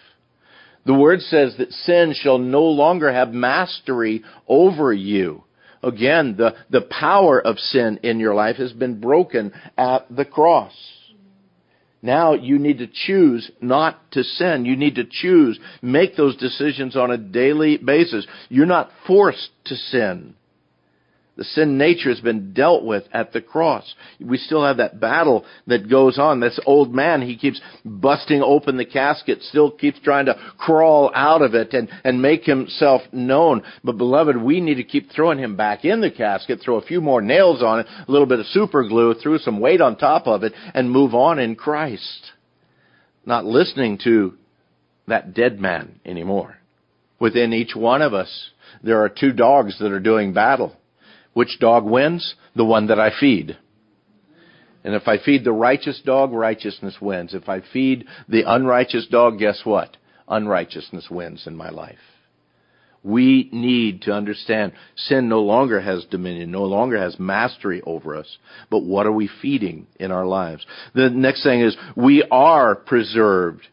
The 0.86 0.94
word 0.94 1.22
says 1.22 1.56
that 1.58 1.72
sin 1.72 2.14
shall 2.16 2.38
no 2.38 2.64
longer 2.64 3.12
have 3.12 3.34
mastery 3.34 4.24
over 4.48 4.94
you. 4.94 5.44
Again, 5.82 6.36
the, 6.38 6.56
the 6.70 6.82
power 6.82 7.40
of 7.40 7.60
sin 7.60 8.00
in 8.04 8.20
your 8.20 8.36
life 8.36 8.58
has 8.58 8.72
been 8.72 9.00
broken 9.00 9.52
at 9.78 10.06
the 10.16 10.26
cross. 10.26 10.74
Now 12.02 12.34
you 12.34 12.60
need 12.60 12.78
to 12.80 12.88
choose 12.88 13.50
not 13.62 14.00
to 14.12 14.24
sin. 14.24 14.66
You 14.66 14.76
need 14.76 14.96
to 14.96 15.06
choose, 15.10 15.60
make 15.82 16.16
those 16.16 16.38
decisions 16.38 16.96
on 16.96 17.10
a 17.10 17.18
daily 17.18 17.78
basis. 17.78 18.28
You're 18.50 18.68
not 18.68 18.92
forced 19.08 19.50
to 19.66 19.76
sin. 19.76 20.36
The 21.38 21.44
sin 21.44 21.78
nature 21.78 22.10
has 22.10 22.22
been 22.22 22.54
dealt 22.54 22.86
with 22.86 23.04
at 23.12 23.34
the 23.34 23.42
cross. 23.42 23.94
We 24.22 24.38
still 24.38 24.64
have 24.64 24.78
that 24.78 25.02
battle 25.02 25.44
that 25.68 25.90
goes 25.90 26.18
on. 26.18 26.40
This 26.40 26.58
old 26.66 26.96
man, 26.96 27.22
he 27.22 27.36
keeps 27.36 27.60
busting 27.84 28.42
open 28.42 28.78
the 28.78 28.86
casket, 28.86 29.42
still 29.42 29.70
keeps 29.70 30.00
trying 30.00 30.28
to 30.28 30.40
crawl 30.58 31.12
out 31.14 31.42
of 31.42 31.54
it 31.54 31.74
and, 31.74 31.90
and 32.06 32.22
make 32.22 32.46
himself 32.46 33.02
known. 33.12 33.64
But 33.84 33.98
beloved, 33.98 34.38
we 34.38 34.62
need 34.62 34.76
to 34.76 34.86
keep 34.86 35.12
throwing 35.12 35.38
him 35.38 35.58
back 35.58 35.84
in 35.84 36.00
the 36.00 36.10
casket, 36.10 36.62
throw 36.64 36.78
a 36.78 36.86
few 36.86 37.02
more 37.02 37.22
nails 37.22 37.62
on 37.62 37.82
it, 37.82 37.88
a 38.08 38.10
little 38.10 38.28
bit 38.28 38.40
of 38.40 38.46
super 38.48 38.88
glue, 38.88 39.14
throw 39.16 39.38
some 39.38 39.60
weight 39.60 39.82
on 39.82 39.98
top 39.98 40.28
of 40.28 40.44
it, 40.44 40.54
and 40.74 40.90
move 40.90 41.14
on 41.14 41.38
in 41.38 41.56
Christ. 41.56 42.32
Not 43.26 43.44
listening 43.44 44.00
to 44.06 44.36
that 45.08 45.34
dead 45.34 45.60
man 45.60 46.00
anymore. 46.06 46.56
Within 47.20 47.52
each 47.52 47.76
one 47.76 48.02
of 48.02 48.14
us, 48.14 48.52
there 48.82 49.04
are 49.04 49.10
two 49.10 49.34
dogs 49.34 49.78
that 49.80 49.92
are 49.92 50.00
doing 50.00 50.32
battle. 50.32 50.78
Which 51.36 51.60
dog 51.60 51.84
wins? 51.84 52.36
The 52.56 52.64
one 52.64 52.88
that 52.88 53.00
I 53.00 53.12
feed. 53.20 53.58
And 54.86 54.96
if 54.96 55.06
I 55.06 55.18
feed 55.18 55.44
the 55.44 55.52
righteous 55.52 56.02
dog, 56.04 56.32
righteousness 56.32 56.96
wins. 57.02 57.34
If 57.34 57.50
I 57.50 57.60
feed 57.74 58.06
the 58.30 58.44
unrighteous 58.48 59.08
dog, 59.08 59.38
guess 59.38 59.62
what? 59.66 59.98
Unrighteousness 60.30 61.10
wins 61.12 61.46
in 61.46 61.58
my 61.58 61.70
life. 61.70 62.00
We 63.04 63.50
need 63.52 64.04
to 64.04 64.14
understand 64.14 64.72
sin 64.96 65.28
no 65.28 65.42
longer 65.42 65.82
has 65.82 66.06
dominion, 66.06 66.52
no 66.52 66.64
longer 66.64 66.98
has 66.98 67.20
mastery 67.20 67.82
over 67.86 68.16
us. 68.16 68.38
But 68.70 68.84
what 68.84 69.06
are 69.06 69.12
we 69.12 69.30
feeding 69.42 69.88
in 70.00 70.12
our 70.12 70.26
lives? 70.26 70.66
The 70.94 71.10
next 71.10 71.44
thing 71.44 71.60
is 71.60 71.76
we 71.98 72.24
are 72.32 72.76
preserved 72.76 73.68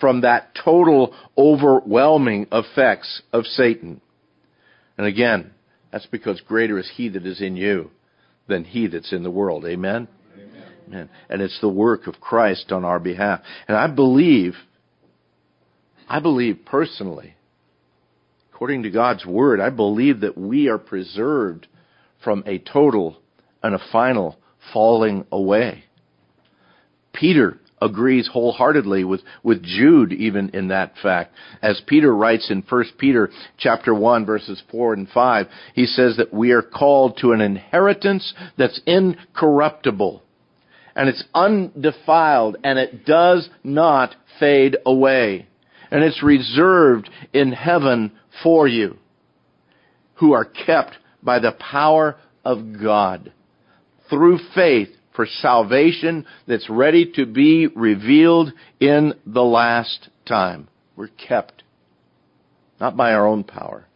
from 0.00 0.22
that 0.22 0.54
total 0.64 1.14
overwhelming 1.36 2.46
effects 2.50 3.20
of 3.34 3.44
Satan. 3.44 4.00
And 4.96 5.06
again, 5.06 5.52
that's 5.92 6.06
because 6.06 6.40
greater 6.40 6.78
is 6.78 6.90
He 6.96 7.10
that 7.10 7.26
is 7.26 7.40
in 7.40 7.56
you 7.56 7.90
than 8.48 8.64
He 8.64 8.86
that's 8.86 9.12
in 9.12 9.22
the 9.22 9.30
world. 9.30 9.64
Amen? 9.66 10.08
Amen. 10.88 11.08
And 11.28 11.42
it's 11.42 11.60
the 11.60 11.68
work 11.68 12.06
of 12.06 12.20
Christ 12.20 12.72
on 12.72 12.84
our 12.84 12.98
behalf. 12.98 13.40
And 13.68 13.76
I 13.76 13.86
believe, 13.86 14.54
I 16.08 16.20
believe 16.20 16.60
personally, 16.66 17.34
according 18.52 18.82
to 18.82 18.90
God's 18.90 19.24
Word, 19.24 19.60
I 19.60 19.70
believe 19.70 20.20
that 20.20 20.36
we 20.36 20.68
are 20.68 20.78
preserved 20.78 21.66
from 22.24 22.42
a 22.46 22.58
total 22.58 23.18
and 23.62 23.74
a 23.74 23.80
final 23.90 24.38
falling 24.72 25.26
away. 25.30 25.84
Peter 27.12 27.58
agrees 27.82 28.28
wholeheartedly 28.32 29.04
with, 29.04 29.20
with 29.42 29.62
Jude 29.62 30.12
even 30.12 30.50
in 30.50 30.68
that 30.68 30.94
fact. 31.02 31.34
As 31.60 31.82
Peter 31.86 32.14
writes 32.14 32.50
in 32.50 32.62
1 32.66 32.84
Peter 32.96 33.30
chapter 33.58 33.92
1 33.94 34.24
verses 34.24 34.62
4 34.70 34.94
and 34.94 35.08
5, 35.08 35.46
he 35.74 35.86
says 35.86 36.16
that 36.16 36.32
we 36.32 36.52
are 36.52 36.62
called 36.62 37.18
to 37.18 37.32
an 37.32 37.40
inheritance 37.40 38.32
that's 38.56 38.80
incorruptible. 38.86 40.22
And 40.94 41.08
it's 41.08 41.24
undefiled 41.34 42.56
and 42.62 42.78
it 42.78 43.04
does 43.04 43.48
not 43.64 44.14
fade 44.38 44.76
away. 44.86 45.48
And 45.90 46.04
it's 46.04 46.22
reserved 46.22 47.10
in 47.32 47.52
heaven 47.52 48.12
for 48.42 48.68
you 48.68 48.96
who 50.14 50.32
are 50.32 50.44
kept 50.44 50.96
by 51.22 51.38
the 51.40 51.52
power 51.52 52.16
of 52.44 52.80
God 52.80 53.32
through 54.08 54.38
faith 54.54 54.88
for 55.14 55.26
salvation 55.26 56.26
that's 56.46 56.68
ready 56.70 57.12
to 57.16 57.26
be 57.26 57.66
revealed 57.66 58.52
in 58.80 59.14
the 59.26 59.42
last 59.42 60.08
time. 60.26 60.68
We're 60.96 61.08
kept, 61.08 61.62
not 62.80 62.96
by 62.96 63.12
our 63.12 63.26
own 63.26 63.44
power. 63.44 63.86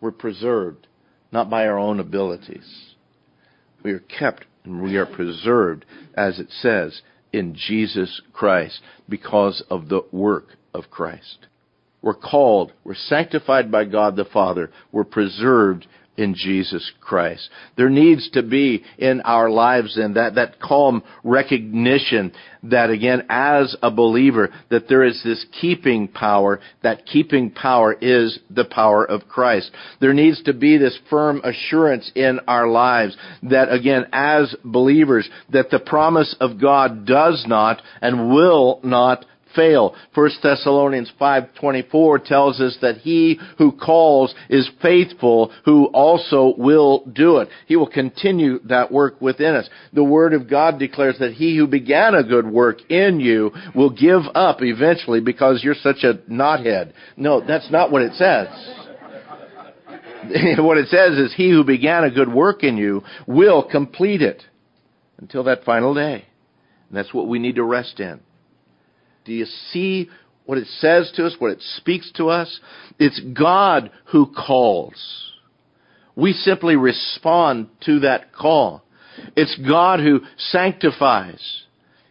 We're 0.00 0.12
preserved, 0.12 0.86
not 1.32 1.50
by 1.50 1.66
our 1.66 1.78
own 1.78 2.00
abilities. 2.00 2.94
We 3.82 3.92
are 3.92 4.00
kept 4.00 4.44
and 4.64 4.82
we 4.82 4.96
are 4.96 5.06
preserved, 5.06 5.84
as 6.14 6.38
it 6.38 6.50
says, 6.50 7.00
in 7.32 7.54
Jesus 7.54 8.20
Christ 8.32 8.80
because 9.08 9.62
of 9.70 9.88
the 9.88 10.02
work 10.12 10.48
of 10.74 10.90
Christ. 10.90 11.46
We're 12.02 12.14
called, 12.14 12.72
we're 12.84 12.94
sanctified 12.94 13.70
by 13.70 13.84
God 13.84 14.16
the 14.16 14.24
Father, 14.24 14.70
we're 14.92 15.04
preserved 15.04 15.86
in 16.16 16.34
Jesus 16.34 16.90
Christ. 17.00 17.48
There 17.76 17.90
needs 17.90 18.30
to 18.30 18.42
be 18.42 18.84
in 18.98 19.20
our 19.22 19.50
lives 19.50 19.96
then 19.96 20.14
that, 20.14 20.34
that 20.36 20.60
calm 20.60 21.02
recognition 21.24 22.32
that 22.70 22.90
again, 22.90 23.26
as 23.28 23.76
a 23.82 23.90
believer, 23.90 24.52
that 24.70 24.88
there 24.88 25.04
is 25.04 25.20
this 25.24 25.44
keeping 25.60 26.08
power. 26.08 26.60
That 26.82 27.06
keeping 27.06 27.50
power 27.50 27.92
is 27.92 28.38
the 28.50 28.64
power 28.64 29.04
of 29.04 29.28
Christ. 29.28 29.70
There 30.00 30.14
needs 30.14 30.42
to 30.44 30.52
be 30.52 30.78
this 30.78 30.98
firm 31.10 31.40
assurance 31.44 32.10
in 32.14 32.40
our 32.48 32.68
lives 32.68 33.16
that 33.44 33.72
again, 33.72 34.06
as 34.12 34.54
believers, 34.64 35.28
that 35.50 35.70
the 35.70 35.78
promise 35.78 36.34
of 36.40 36.60
God 36.60 37.06
does 37.06 37.44
not 37.46 37.82
and 38.00 38.30
will 38.30 38.80
not 38.82 39.24
fail. 39.56 39.94
1 40.14 40.30
Thessalonians 40.42 41.10
5:24 41.18 42.18
tells 42.20 42.60
us 42.60 42.76
that 42.82 42.98
he 42.98 43.40
who 43.58 43.72
calls 43.72 44.34
is 44.48 44.68
faithful 44.80 45.50
who 45.64 45.86
also 45.86 46.54
will 46.56 47.04
do 47.12 47.38
it. 47.38 47.48
He 47.66 47.74
will 47.74 47.88
continue 47.88 48.60
that 48.64 48.92
work 48.92 49.20
within 49.20 49.56
us. 49.56 49.68
The 49.92 50.04
word 50.04 50.34
of 50.34 50.48
God 50.48 50.78
declares 50.78 51.18
that 51.18 51.32
he 51.32 51.56
who 51.56 51.66
began 51.66 52.14
a 52.14 52.22
good 52.22 52.46
work 52.46 52.88
in 52.90 53.18
you 53.18 53.52
will 53.74 53.90
give 53.90 54.22
up 54.34 54.62
eventually 54.62 55.20
because 55.20 55.64
you're 55.64 55.74
such 55.74 56.04
a 56.04 56.14
knothead. 56.30 56.92
No, 57.16 57.40
that's 57.40 57.70
not 57.70 57.90
what 57.90 58.02
it 58.02 58.12
says. 58.14 58.48
what 60.58 60.78
it 60.78 60.88
says 60.88 61.18
is 61.18 61.34
he 61.34 61.50
who 61.50 61.64
began 61.64 62.04
a 62.04 62.10
good 62.10 62.32
work 62.32 62.62
in 62.62 62.76
you 62.76 63.02
will 63.26 63.62
complete 63.62 64.22
it 64.22 64.42
until 65.18 65.44
that 65.44 65.64
final 65.64 65.94
day. 65.94 66.24
And 66.88 66.96
that's 66.96 67.14
what 67.14 67.28
we 67.28 67.38
need 67.38 67.56
to 67.56 67.64
rest 67.64 68.00
in. 68.00 68.20
Do 69.26 69.32
you 69.32 69.46
see 69.72 70.08
what 70.44 70.58
it 70.58 70.68
says 70.78 71.12
to 71.16 71.26
us, 71.26 71.34
what 71.38 71.50
it 71.50 71.62
speaks 71.76 72.10
to 72.12 72.28
us? 72.28 72.60
It's 72.98 73.20
God 73.20 73.90
who 74.06 74.32
calls. 74.32 75.32
We 76.14 76.32
simply 76.32 76.76
respond 76.76 77.68
to 77.84 78.00
that 78.00 78.32
call. 78.32 78.82
It's 79.36 79.56
God 79.68 80.00
who 80.00 80.20
sanctifies. 80.36 81.62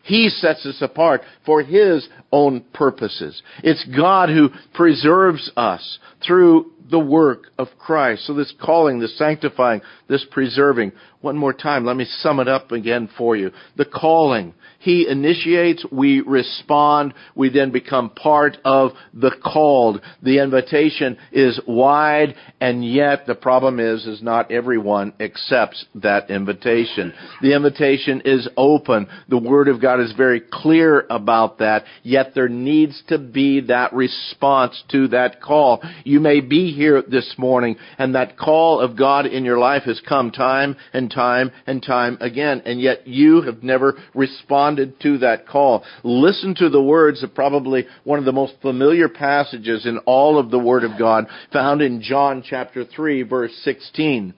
He 0.04 0.30
sets 0.30 0.66
us 0.68 0.78
apart 0.82 1.22
for 1.46 1.64
His 1.64 2.08
own 2.32 2.64
purposes. 2.74 3.42
It's 3.64 3.84
God 3.86 4.30
who 4.30 4.50
preserves 4.74 5.52
us 5.58 5.98
through 6.26 6.72
the 6.92 7.00
work 7.00 7.48
of 7.58 7.70
Christ. 7.80 8.28
So 8.28 8.36
this 8.36 8.54
calling, 8.62 9.00
this 9.00 9.18
sanctifying, 9.18 9.82
this 10.08 10.26
preserving. 10.30 10.92
One 11.26 11.38
more 11.38 11.54
time, 11.54 11.86
let 11.86 11.96
me 11.96 12.06
sum 12.06 12.40
it 12.40 12.48
up 12.48 12.72
again 12.72 13.10
for 13.18 13.36
you. 13.36 13.50
The 13.78 13.86
calling. 13.86 14.54
He 14.78 15.08
initiates, 15.10 15.84
we 15.92 16.22
respond, 16.22 17.16
we 17.34 17.50
then 17.50 17.72
become 17.72 18.12
part 18.12 18.58
of 18.64 18.92
the 19.12 19.32
called. 19.44 20.02
The 20.22 20.38
invitation 20.38 21.18
is 21.32 21.60
wide, 21.68 22.36
and 22.62 22.86
yet 22.88 23.26
the 23.26 23.34
problem 23.34 23.80
is, 23.80 24.06
is 24.06 24.22
not 24.22 24.52
everyone 24.52 25.14
accepts 25.20 25.84
that 25.96 26.30
invitation. 26.30 27.12
The 27.42 27.56
invitation 27.56 28.22
is 28.24 28.48
open. 28.56 29.08
The 29.28 29.40
Word 29.40 29.68
of 29.68 29.82
God 29.82 30.02
is 30.02 30.14
very 30.16 30.44
clear 30.54 31.08
about 31.10 31.58
that, 31.58 31.86
yet 32.04 32.34
there 32.36 32.50
needs 32.50 33.02
to 33.08 33.18
be 33.18 33.62
that 33.62 33.92
response 33.94 34.84
to 34.92 35.08
that 35.08 35.42
call. 35.42 35.82
You 36.04 36.20
may 36.20 36.42
be 36.42 36.72
here 36.72 37.02
this 37.02 37.34
morning, 37.40 37.78
and 37.98 38.14
that 38.14 38.38
call 38.38 38.80
of 38.80 38.96
God 38.96 39.26
in 39.26 39.44
your 39.46 39.58
life 39.58 39.84
has 39.86 40.00
come 40.08 40.30
time 40.30 40.76
and 40.94 41.10
time 41.16 41.52
and 41.66 41.82
time 41.82 42.18
again, 42.22 42.62
and 42.66 42.80
yet 42.80 43.08
you 43.08 43.42
have 43.42 43.64
never 43.64 43.98
responded 44.14 45.00
to 45.02 45.18
that 45.20 45.48
call. 45.48 45.84
Listen 46.04 46.54
to 46.56 46.70
the 46.70 46.84
words 46.84 47.24
of 47.24 47.34
probably 47.34 47.88
one 48.04 48.20
of 48.20 48.26
the 48.26 48.32
most 48.32 48.54
familiar 48.62 49.10
passages 49.10 49.88
in 49.88 49.98
all 50.00 50.38
of 50.38 50.52
the 50.52 50.60
Word 50.60 50.84
of 50.84 51.00
God, 51.00 51.26
found 51.52 51.82
in 51.82 52.02
John 52.02 52.44
chapter 52.48 52.86
3, 52.86 53.24
verse 53.24 53.54
16. 53.64 54.34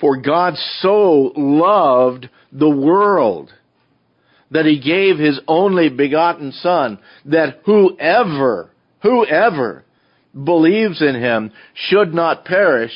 For 0.00 0.16
God 0.16 0.54
so 0.80 1.32
loved 1.36 2.30
the 2.52 2.70
world 2.70 3.52
that 4.50 4.64
he 4.64 4.80
gave 4.80 5.18
his 5.18 5.40
only 5.46 5.88
begotten 5.88 6.52
son 6.52 6.98
that 7.26 7.60
whoever, 7.66 8.70
whoever 9.02 9.84
believes 10.32 11.02
in 11.02 11.14
him 11.14 11.52
should 11.74 12.14
not 12.14 12.44
perish, 12.44 12.92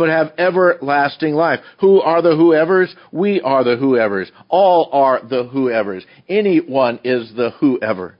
but 0.00 0.08
have 0.08 0.32
everlasting 0.38 1.34
life. 1.34 1.60
Who 1.80 2.00
are 2.00 2.22
the 2.22 2.34
whoever's? 2.34 2.92
We 3.12 3.42
are 3.42 3.62
the 3.62 3.76
whoever's. 3.76 4.32
All 4.48 4.88
are 4.92 5.20
the 5.22 5.44
whoever's. 5.44 6.06
Anyone 6.26 7.00
is 7.04 7.30
the 7.36 7.50
whoever. 7.60 8.16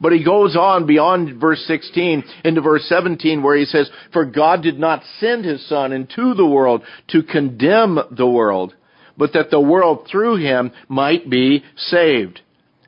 But 0.00 0.12
he 0.12 0.24
goes 0.24 0.56
on 0.56 0.86
beyond 0.86 1.38
verse 1.38 1.62
16 1.66 2.24
into 2.44 2.62
verse 2.62 2.86
17 2.88 3.42
where 3.42 3.58
he 3.58 3.66
says, 3.66 3.90
For 4.14 4.24
God 4.24 4.62
did 4.62 4.78
not 4.78 5.02
send 5.20 5.44
his 5.44 5.68
son 5.68 5.92
into 5.92 6.32
the 6.32 6.46
world 6.46 6.82
to 7.08 7.22
condemn 7.22 7.98
the 8.10 8.26
world, 8.26 8.74
but 9.18 9.34
that 9.34 9.50
the 9.50 9.60
world 9.60 10.08
through 10.10 10.36
him 10.36 10.72
might 10.88 11.28
be 11.28 11.62
saved. 11.76 12.40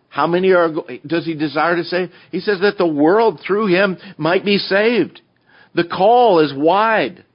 How 0.09 0.27
many 0.27 0.53
are, 0.53 0.71
does 1.07 1.27
he 1.27 1.35
desire 1.35 1.77
to 1.77 1.85
save? 1.85 2.11
He 2.33 2.40
says 2.40 2.61
that 2.62 2.79
the 2.79 2.87
world 2.87 3.40
through 3.47 3.66
him 3.66 3.99
might 4.16 4.47
be 4.47 4.57
saved. 4.57 5.21
The 5.75 5.85
call 5.85 6.40
is 6.40 6.55
wide. 6.57 7.27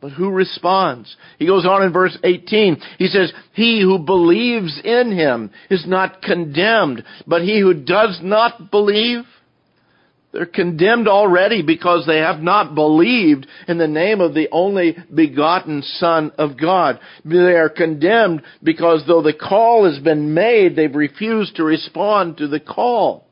But 0.00 0.12
who 0.12 0.30
responds? 0.30 1.14
He 1.38 1.46
goes 1.46 1.66
on 1.66 1.82
in 1.82 1.92
verse 1.92 2.16
18. 2.24 2.80
He 2.98 3.06
says, 3.08 3.32
He 3.52 3.82
who 3.82 3.98
believes 3.98 4.80
in 4.82 5.12
him 5.12 5.50
is 5.68 5.86
not 5.86 6.22
condemned, 6.22 7.04
but 7.26 7.42
he 7.42 7.60
who 7.60 7.74
does 7.74 8.18
not 8.22 8.70
believe 8.70 9.24
they're 10.32 10.46
condemned 10.46 11.08
already 11.08 11.62
because 11.62 12.06
they 12.06 12.18
have 12.18 12.40
not 12.40 12.74
believed 12.74 13.46
in 13.66 13.78
the 13.78 13.88
name 13.88 14.20
of 14.20 14.32
the 14.32 14.48
only 14.52 14.96
begotten 15.12 15.82
Son 15.82 16.30
of 16.38 16.56
God. 16.56 17.00
They 17.24 17.56
are 17.56 17.68
condemned 17.68 18.42
because 18.62 19.04
though 19.06 19.22
the 19.22 19.34
call 19.34 19.90
has 19.90 19.98
been 19.98 20.32
made, 20.32 20.76
they've 20.76 20.94
refused 20.94 21.56
to 21.56 21.64
respond 21.64 22.36
to 22.36 22.46
the 22.46 22.60
call. 22.60 23.26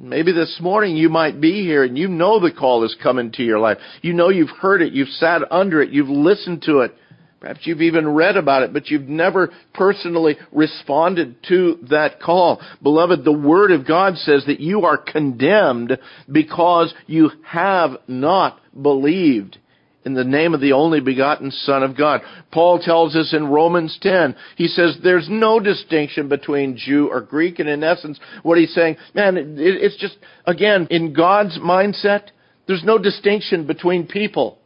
Maybe 0.00 0.30
this 0.30 0.58
morning 0.60 0.96
you 0.96 1.08
might 1.08 1.40
be 1.40 1.64
here 1.64 1.82
and 1.82 1.98
you 1.98 2.06
know 2.06 2.38
the 2.38 2.52
call 2.52 2.84
is 2.84 2.96
coming 3.02 3.32
to 3.32 3.42
your 3.42 3.58
life. 3.58 3.78
You 4.00 4.12
know 4.12 4.28
you've 4.28 4.48
heard 4.48 4.80
it, 4.80 4.92
you've 4.92 5.08
sat 5.08 5.42
under 5.50 5.82
it, 5.82 5.90
you've 5.90 6.08
listened 6.08 6.62
to 6.62 6.80
it. 6.80 6.94
Perhaps 7.40 7.60
you've 7.64 7.82
even 7.82 8.08
read 8.08 8.36
about 8.36 8.62
it, 8.62 8.72
but 8.72 8.88
you've 8.88 9.08
never 9.08 9.50
personally 9.74 10.36
responded 10.52 11.36
to 11.48 11.78
that 11.90 12.20
call. 12.20 12.60
Beloved, 12.80 13.24
the 13.24 13.32
Word 13.32 13.72
of 13.72 13.86
God 13.86 14.16
says 14.16 14.44
that 14.46 14.60
you 14.60 14.84
are 14.84 14.98
condemned 14.98 15.98
because 16.30 16.94
you 17.06 17.30
have 17.44 17.92
not 18.06 18.60
believed 18.80 19.58
in 20.04 20.14
the 20.14 20.24
name 20.24 20.54
of 20.54 20.60
the 20.60 20.72
only 20.72 21.00
begotten 21.00 21.50
Son 21.50 21.82
of 21.82 21.96
God. 21.96 22.22
Paul 22.52 22.78
tells 22.78 23.16
us 23.16 23.34
in 23.34 23.48
Romans 23.48 23.98
10, 24.00 24.36
he 24.56 24.68
says 24.68 24.96
there's 25.02 25.28
no 25.28 25.60
distinction 25.60 26.28
between 26.28 26.76
Jew 26.76 27.08
or 27.08 27.20
Greek, 27.20 27.58
and 27.58 27.68
in 27.68 27.82
essence, 27.82 28.18
what 28.42 28.58
he's 28.58 28.74
saying, 28.74 28.96
man, 29.14 29.56
it's 29.58 29.96
just, 29.98 30.16
again, 30.46 30.86
in 30.90 31.12
God's 31.12 31.58
mindset, 31.58 32.28
there's 32.66 32.84
no 32.84 32.98
distinction 32.98 33.66
between 33.66 34.06
people. 34.06 34.58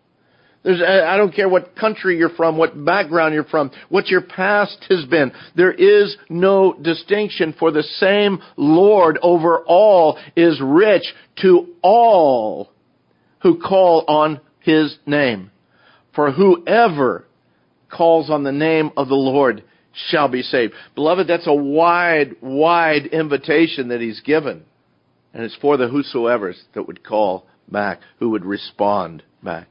There's, 0.62 0.80
I 0.80 1.16
don't 1.16 1.34
care 1.34 1.48
what 1.48 1.74
country 1.74 2.16
you're 2.16 2.30
from, 2.30 2.56
what 2.56 2.84
background 2.84 3.34
you're 3.34 3.42
from, 3.44 3.72
what 3.88 4.08
your 4.08 4.20
past 4.20 4.84
has 4.88 5.04
been. 5.06 5.32
There 5.56 5.72
is 5.72 6.16
no 6.28 6.74
distinction 6.74 7.52
for 7.58 7.72
the 7.72 7.82
same 7.82 8.40
Lord 8.56 9.18
over 9.22 9.60
all 9.66 10.20
is 10.36 10.60
rich 10.62 11.02
to 11.42 11.74
all 11.82 12.70
who 13.42 13.58
call 13.58 14.04
on 14.06 14.40
his 14.62 14.96
name. 15.06 15.50
For 16.14 16.30
whoever 16.30 17.26
calls 17.90 18.30
on 18.30 18.42
the 18.42 18.52
name 18.52 18.90
of 18.96 19.08
the 19.08 19.14
Lord 19.14 19.64
shall 20.08 20.28
be 20.28 20.42
saved. 20.42 20.74
Beloved, 20.94 21.26
that's 21.26 21.46
a 21.46 21.54
wide, 21.54 22.36
wide 22.40 23.06
invitation 23.06 23.88
that 23.88 24.00
he's 24.00 24.20
given. 24.20 24.64
And 25.34 25.44
it's 25.44 25.56
for 25.56 25.76
the 25.76 25.88
whosoever's 25.88 26.62
that 26.74 26.86
would 26.86 27.04
call 27.04 27.46
back, 27.70 28.00
who 28.18 28.30
would 28.30 28.44
respond 28.44 29.22
back. 29.42 29.68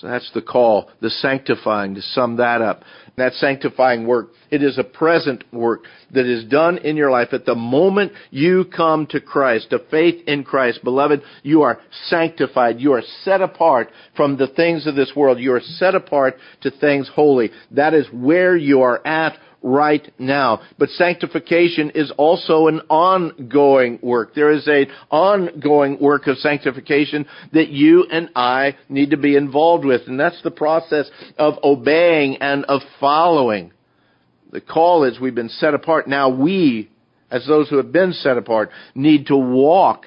So 0.00 0.08
that's 0.08 0.30
the 0.34 0.42
call, 0.42 0.90
the 1.00 1.08
sanctifying, 1.08 1.94
to 1.94 2.02
sum 2.02 2.36
that 2.36 2.60
up. 2.60 2.82
That 3.16 3.32
sanctifying 3.32 4.06
work, 4.06 4.32
it 4.50 4.62
is 4.62 4.76
a 4.76 4.84
present 4.84 5.42
work 5.50 5.84
that 6.12 6.26
is 6.26 6.44
done 6.44 6.76
in 6.78 6.96
your 6.96 7.10
life 7.10 7.28
at 7.32 7.46
the 7.46 7.54
moment 7.54 8.12
you 8.30 8.66
come 8.66 9.06
to 9.06 9.22
Christ, 9.22 9.70
to 9.70 9.78
faith 9.90 10.22
in 10.26 10.44
Christ. 10.44 10.84
Beloved, 10.84 11.22
you 11.42 11.62
are 11.62 11.80
sanctified. 12.08 12.78
You 12.78 12.92
are 12.92 13.02
set 13.22 13.40
apart 13.40 13.88
from 14.14 14.36
the 14.36 14.48
things 14.48 14.86
of 14.86 14.96
this 14.96 15.12
world. 15.16 15.40
You 15.40 15.54
are 15.54 15.62
set 15.62 15.94
apart 15.94 16.36
to 16.60 16.70
things 16.70 17.10
holy. 17.14 17.50
That 17.70 17.94
is 17.94 18.06
where 18.12 18.54
you 18.54 18.82
are 18.82 19.06
at 19.06 19.38
right 19.66 20.12
now. 20.18 20.60
But 20.78 20.90
sanctification 20.90 21.90
is 21.90 22.12
also 22.16 22.68
an 22.68 22.82
ongoing 22.88 23.98
work. 24.00 24.34
There 24.34 24.52
is 24.52 24.66
an 24.68 24.86
ongoing 25.10 25.98
work 26.00 26.28
of 26.28 26.38
sanctification 26.38 27.26
that 27.52 27.68
you 27.68 28.06
and 28.10 28.30
I 28.36 28.76
need 28.88 29.10
to 29.10 29.16
be 29.16 29.34
involved 29.34 29.84
with. 29.84 30.02
And 30.06 30.18
that's 30.18 30.40
the 30.42 30.52
process 30.52 31.10
of 31.36 31.54
obeying 31.64 32.36
and 32.36 32.64
of 32.66 32.80
following. 33.00 33.72
The 34.52 34.60
call 34.60 35.02
is 35.02 35.18
we've 35.18 35.34
been 35.34 35.48
set 35.48 35.74
apart. 35.74 36.06
Now 36.06 36.28
we, 36.28 36.88
as 37.30 37.44
those 37.46 37.68
who 37.68 37.78
have 37.78 37.92
been 37.92 38.12
set 38.12 38.38
apart, 38.38 38.70
need 38.94 39.26
to 39.26 39.36
walk 39.36 40.06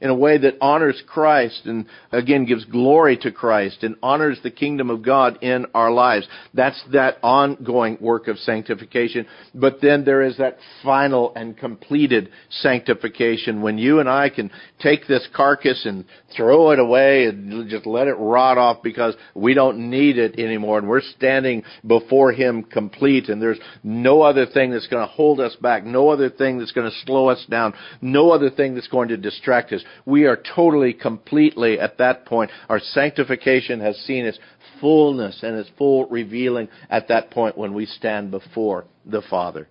in 0.00 0.10
a 0.10 0.14
way 0.14 0.38
that 0.38 0.56
honors 0.60 1.02
Christ 1.06 1.62
and 1.64 1.86
again 2.12 2.44
gives 2.44 2.64
glory 2.64 3.16
to 3.18 3.32
Christ 3.32 3.82
and 3.82 3.96
honors 4.02 4.38
the 4.42 4.50
kingdom 4.50 4.90
of 4.90 5.02
God 5.02 5.42
in 5.42 5.66
our 5.74 5.90
lives. 5.90 6.26
That's 6.54 6.82
that 6.92 7.18
ongoing 7.22 7.98
work 8.00 8.28
of 8.28 8.38
sanctification. 8.38 9.26
But 9.54 9.80
then 9.80 10.04
there 10.04 10.22
is 10.22 10.36
that 10.38 10.58
final 10.82 11.32
and 11.34 11.56
completed 11.56 12.30
sanctification 12.50 13.62
when 13.62 13.78
you 13.78 14.00
and 14.00 14.08
I 14.08 14.28
can 14.28 14.50
take 14.80 15.06
this 15.06 15.26
carcass 15.34 15.86
and 15.86 16.04
throw 16.36 16.70
it 16.70 16.78
away 16.78 17.26
and 17.26 17.68
just 17.70 17.86
let 17.86 18.08
it 18.08 18.14
rot 18.14 18.58
off 18.58 18.82
because 18.82 19.14
we 19.34 19.54
don't 19.54 19.90
need 19.90 20.18
it 20.18 20.38
anymore 20.38 20.78
and 20.78 20.88
we're 20.88 21.00
standing 21.00 21.62
before 21.86 22.32
Him 22.32 22.62
complete 22.62 23.28
and 23.28 23.40
there's 23.40 23.58
no 23.82 24.22
other 24.22 24.46
thing 24.46 24.70
that's 24.70 24.86
going 24.86 25.06
to 25.06 25.12
hold 25.12 25.40
us 25.40 25.56
back, 25.56 25.84
no 25.84 26.10
other 26.10 26.30
thing 26.30 26.58
that's 26.58 26.72
going 26.72 26.90
to 26.90 26.96
slow 27.04 27.28
us 27.28 27.44
down, 27.48 27.74
no 28.00 28.30
other 28.30 28.50
thing 28.50 28.74
that's 28.74 28.88
going 28.88 29.08
to 29.08 29.16
distract 29.16 29.72
us 29.72 29.82
we 30.04 30.24
are 30.24 30.36
totally, 30.54 30.92
completely 30.92 31.78
at 31.78 31.98
that 31.98 32.26
point. 32.26 32.50
Our 32.68 32.80
sanctification 32.80 33.80
has 33.80 33.96
seen 33.98 34.24
its 34.24 34.38
fullness 34.80 35.40
and 35.42 35.56
its 35.56 35.70
full 35.78 36.06
revealing 36.06 36.68
at 36.90 37.08
that 37.08 37.30
point 37.30 37.58
when 37.58 37.74
we 37.74 37.86
stand 37.86 38.30
before 38.30 38.86
the 39.04 39.22
Father. 39.22 39.68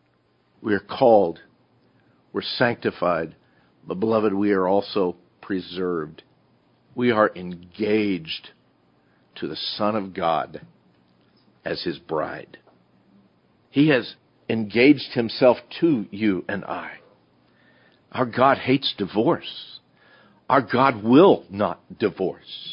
We 0.61 0.73
are 0.73 0.79
called. 0.79 1.39
We're 2.33 2.41
sanctified. 2.41 3.35
But 3.87 3.99
beloved, 3.99 4.33
we 4.33 4.51
are 4.51 4.67
also 4.67 5.15
preserved. 5.41 6.23
We 6.95 7.11
are 7.11 7.31
engaged 7.35 8.49
to 9.35 9.47
the 9.47 9.55
Son 9.55 9.95
of 9.95 10.13
God 10.13 10.61
as 11.63 11.83
His 11.83 11.99
bride. 11.99 12.57
He 13.69 13.89
has 13.89 14.15
engaged 14.49 15.13
Himself 15.13 15.57
to 15.81 16.05
you 16.09 16.45
and 16.47 16.63
I. 16.65 16.93
Our 18.11 18.25
God 18.25 18.57
hates 18.57 18.93
divorce. 18.97 19.79
Our 20.49 20.61
God 20.61 21.03
will 21.03 21.43
not 21.49 21.79
divorce. 21.97 22.71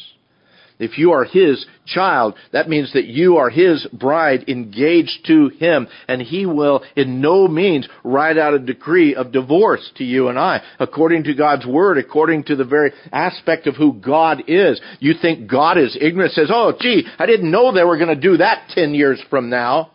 If 0.79 0.97
you 0.97 1.11
are 1.11 1.23
His 1.23 1.65
child, 1.85 2.35
that 2.51 2.67
means 2.67 2.91
that 2.93 3.05
you 3.05 3.37
are 3.37 3.49
His 3.49 3.87
bride 3.93 4.49
engaged 4.49 5.25
to 5.27 5.49
Him, 5.49 5.87
and 6.07 6.21
He 6.21 6.45
will 6.45 6.83
in 6.95 7.21
no 7.21 7.47
means 7.47 7.87
write 8.03 8.37
out 8.37 8.53
a 8.53 8.59
decree 8.59 9.15
of 9.15 9.31
divorce 9.31 9.91
to 9.97 10.03
you 10.03 10.27
and 10.27 10.37
I, 10.37 10.61
according 10.79 11.25
to 11.25 11.35
God's 11.35 11.65
Word, 11.65 11.97
according 11.99 12.45
to 12.45 12.55
the 12.55 12.65
very 12.65 12.91
aspect 13.11 13.67
of 13.67 13.75
who 13.75 13.93
God 13.93 14.43
is. 14.47 14.81
You 14.99 15.13
think 15.21 15.49
God 15.49 15.77
is 15.77 15.97
ignorant, 15.99 16.33
says, 16.33 16.49
oh 16.51 16.73
gee, 16.79 17.05
I 17.17 17.27
didn't 17.27 17.51
know 17.51 17.71
they 17.71 17.83
were 17.83 17.97
going 17.97 18.13
to 18.13 18.19
do 18.19 18.37
that 18.37 18.69
ten 18.73 18.93
years 18.93 19.21
from 19.29 19.49
now, 19.49 19.91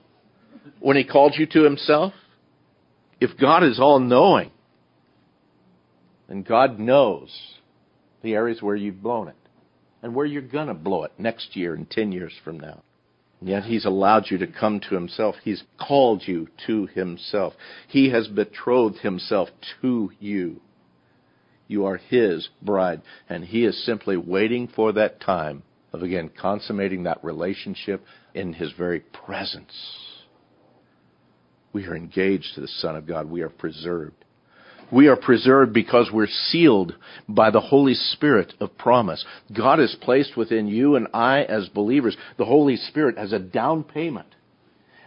when 0.80 0.96
He 0.96 1.04
called 1.04 1.34
you 1.36 1.46
to 1.46 1.64
Himself? 1.64 2.12
If 3.20 3.36
God 3.38 3.64
is 3.64 3.80
all 3.80 3.98
knowing, 3.98 4.52
then 6.28 6.42
God 6.42 6.78
knows 6.78 7.30
the 8.22 8.34
areas 8.34 8.62
where 8.62 8.76
you've 8.76 9.02
blown 9.02 9.28
it 9.28 9.36
and 10.02 10.14
where 10.14 10.26
you're 10.26 10.42
going 10.42 10.68
to 10.68 10.74
blow 10.74 11.04
it 11.04 11.12
next 11.18 11.56
year 11.56 11.74
and 11.74 11.90
10 11.90 12.12
years 12.12 12.32
from 12.44 12.58
now. 12.58 12.82
And 13.40 13.48
yet 13.48 13.64
he's 13.64 13.84
allowed 13.84 14.26
you 14.30 14.38
to 14.38 14.46
come 14.46 14.80
to 14.80 14.94
himself. 14.94 15.36
He's 15.42 15.62
called 15.78 16.22
you 16.26 16.48
to 16.66 16.86
himself. 16.86 17.54
He 17.88 18.10
has 18.10 18.26
betrothed 18.28 18.98
himself 18.98 19.48
to 19.80 20.10
you. 20.18 20.60
You 21.68 21.84
are 21.84 21.98
his 21.98 22.48
bride, 22.62 23.02
and 23.28 23.44
he 23.44 23.64
is 23.64 23.84
simply 23.84 24.16
waiting 24.16 24.68
for 24.68 24.92
that 24.92 25.20
time 25.20 25.62
of 25.92 26.02
again 26.02 26.30
consummating 26.30 27.04
that 27.04 27.22
relationship 27.22 28.04
in 28.34 28.54
his 28.54 28.72
very 28.72 29.00
presence. 29.00 29.72
We 31.72 31.86
are 31.86 31.94
engaged 31.94 32.54
to 32.54 32.62
the 32.62 32.68
Son 32.68 32.96
of 32.96 33.06
God. 33.06 33.30
We 33.30 33.42
are 33.42 33.50
preserved. 33.50 34.24
We 34.90 35.08
are 35.08 35.16
preserved 35.16 35.72
because 35.72 36.10
we're 36.12 36.26
sealed 36.26 36.94
by 37.28 37.50
the 37.50 37.60
Holy 37.60 37.94
Spirit 37.94 38.54
of 38.60 38.76
promise. 38.78 39.24
God 39.54 39.78
has 39.78 39.94
placed 40.00 40.36
within 40.36 40.66
you 40.66 40.96
and 40.96 41.08
I 41.12 41.42
as 41.42 41.68
believers 41.68 42.16
the 42.38 42.46
Holy 42.46 42.76
Spirit 42.76 43.18
as 43.18 43.32
a 43.32 43.38
down 43.38 43.84
payment. 43.84 44.34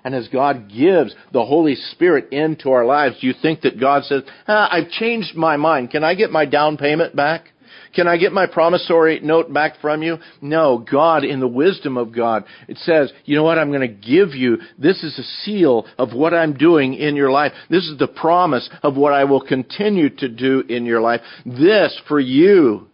And 0.03 0.15
as 0.15 0.27
God 0.29 0.69
gives 0.69 1.15
the 1.31 1.45
Holy 1.45 1.75
Spirit 1.75 2.31
into 2.31 2.71
our 2.71 2.85
lives, 2.85 3.19
do 3.21 3.27
you 3.27 3.33
think 3.39 3.61
that 3.61 3.79
God 3.79 4.03
says, 4.03 4.23
ah, 4.47 4.67
I've 4.71 4.89
changed 4.89 5.35
my 5.35 5.57
mind. 5.57 5.91
Can 5.91 6.03
I 6.03 6.15
get 6.15 6.31
my 6.31 6.45
down 6.45 6.77
payment 6.77 7.15
back? 7.15 7.49
Can 7.93 8.07
I 8.07 8.17
get 8.17 8.31
my 8.31 8.45
promissory 8.45 9.19
note 9.19 9.53
back 9.53 9.79
from 9.81 10.01
you? 10.01 10.17
No, 10.41 10.77
God, 10.89 11.23
in 11.23 11.39
the 11.39 11.47
wisdom 11.47 11.97
of 11.97 12.15
God, 12.15 12.45
it 12.67 12.77
says, 12.77 13.11
you 13.25 13.35
know 13.35 13.43
what, 13.43 13.57
I'm 13.57 13.71
going 13.71 13.81
to 13.81 13.87
give 13.87 14.29
you, 14.29 14.57
this 14.77 15.03
is 15.03 15.17
a 15.19 15.23
seal 15.43 15.85
of 15.97 16.13
what 16.13 16.33
I'm 16.33 16.57
doing 16.57 16.93
in 16.93 17.15
your 17.15 17.31
life. 17.31 17.51
This 17.69 17.87
is 17.87 17.97
the 17.97 18.07
promise 18.07 18.69
of 18.81 18.95
what 18.95 19.13
I 19.13 19.25
will 19.25 19.45
continue 19.45 20.09
to 20.17 20.29
do 20.29 20.61
in 20.61 20.85
your 20.85 21.01
life. 21.01 21.21
This, 21.45 21.99
for 22.07 22.19
you, 22.19 22.87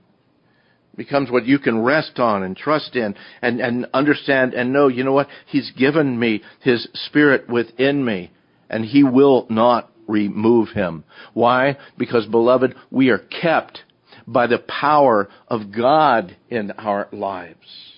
becomes 0.96 1.30
what 1.30 1.46
you 1.46 1.60
can 1.60 1.84
rest 1.84 2.20
on 2.20 2.44
and 2.44 2.58
trust 2.58 2.96
in 2.96 3.16
and, 3.42 3.62
and 3.62 3.86
understand 3.94 4.54
and 4.54 4.74
know, 4.74 4.88
you 4.88 5.04
know 5.04 5.14
what, 5.14 5.28
He's 5.46 5.72
given 5.78 6.20
me 6.20 6.42
His 6.62 6.88
Spirit 6.94 7.48
within 7.48 8.04
me 8.04 8.32
and 8.70 8.84
He 8.84 9.04
will 9.04 9.46
not 9.50 9.92
remove 10.08 10.70
Him. 10.70 11.04
Why? 11.34 11.78
Because 11.98 12.26
beloved, 12.26 12.76
we 12.90 13.10
are 13.10 13.20
kept 13.20 13.84
by 14.28 14.46
the 14.46 14.60
power 14.60 15.30
of 15.48 15.72
God 15.76 16.36
in 16.50 16.72
our 16.72 17.08
lives. 17.12 17.96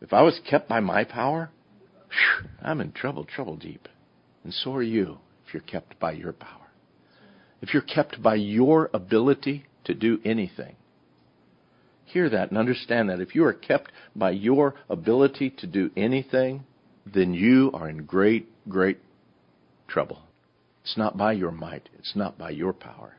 If 0.00 0.12
I 0.12 0.22
was 0.22 0.40
kept 0.48 0.68
by 0.68 0.80
my 0.80 1.04
power, 1.04 1.50
whew, 2.08 2.48
I'm 2.60 2.80
in 2.80 2.92
trouble, 2.92 3.24
trouble 3.24 3.56
deep. 3.56 3.88
And 4.44 4.52
so 4.52 4.74
are 4.74 4.82
you 4.82 5.18
if 5.46 5.54
you're 5.54 5.62
kept 5.62 5.98
by 6.00 6.12
your 6.12 6.32
power. 6.32 6.66
If 7.62 7.72
you're 7.72 7.82
kept 7.82 8.22
by 8.22 8.34
your 8.34 8.90
ability 8.92 9.66
to 9.84 9.94
do 9.94 10.20
anything. 10.24 10.76
Hear 12.04 12.30
that 12.30 12.50
and 12.50 12.58
understand 12.58 13.10
that. 13.10 13.20
If 13.20 13.34
you 13.34 13.44
are 13.44 13.52
kept 13.52 13.92
by 14.16 14.30
your 14.30 14.74
ability 14.88 15.50
to 15.58 15.66
do 15.66 15.90
anything, 15.96 16.64
then 17.06 17.34
you 17.34 17.70
are 17.74 17.88
in 17.88 18.04
great, 18.04 18.48
great 18.68 18.98
trouble. 19.88 20.20
It's 20.82 20.96
not 20.96 21.16
by 21.16 21.32
your 21.32 21.50
might. 21.50 21.88
It's 21.98 22.16
not 22.16 22.38
by 22.38 22.50
your 22.50 22.72
power. 22.72 23.17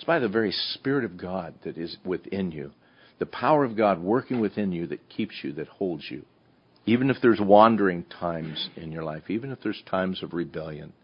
It's 0.00 0.06
by 0.06 0.18
the 0.18 0.30
very 0.30 0.50
Spirit 0.50 1.04
of 1.04 1.18
God 1.18 1.52
that 1.62 1.76
is 1.76 1.98
within 2.06 2.52
you, 2.52 2.70
the 3.18 3.26
power 3.26 3.66
of 3.66 3.76
God 3.76 4.00
working 4.00 4.40
within 4.40 4.72
you 4.72 4.86
that 4.86 5.10
keeps 5.10 5.34
you, 5.42 5.52
that 5.52 5.68
holds 5.68 6.10
you. 6.10 6.24
Even 6.86 7.10
if 7.10 7.18
there's 7.20 7.38
wandering 7.38 8.04
times 8.04 8.70
in 8.76 8.92
your 8.92 9.04
life, 9.04 9.24
even 9.28 9.50
if 9.50 9.58
there's 9.62 9.82
times 9.90 10.22
of 10.22 10.32
rebellion, 10.32 10.94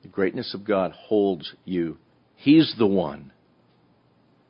the 0.00 0.08
greatness 0.08 0.54
of 0.54 0.64
God 0.64 0.92
holds 0.92 1.52
you. 1.66 1.98
He's 2.34 2.74
the 2.78 2.86
one 2.86 3.30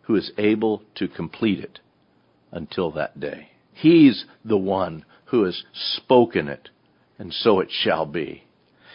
who 0.03 0.15
is 0.15 0.31
able 0.39 0.85
to 0.95 1.09
complete 1.09 1.59
it 1.59 1.81
until 2.53 2.93
that 2.93 3.19
day. 3.19 3.49
He's 3.73 4.25
the 4.45 4.57
one 4.57 5.05
who 5.25 5.43
has 5.43 5.65
spoken 5.73 6.47
it, 6.47 6.69
and 7.19 7.33
so 7.33 7.59
it 7.59 7.71
shall 7.73 8.07
be. 8.07 8.45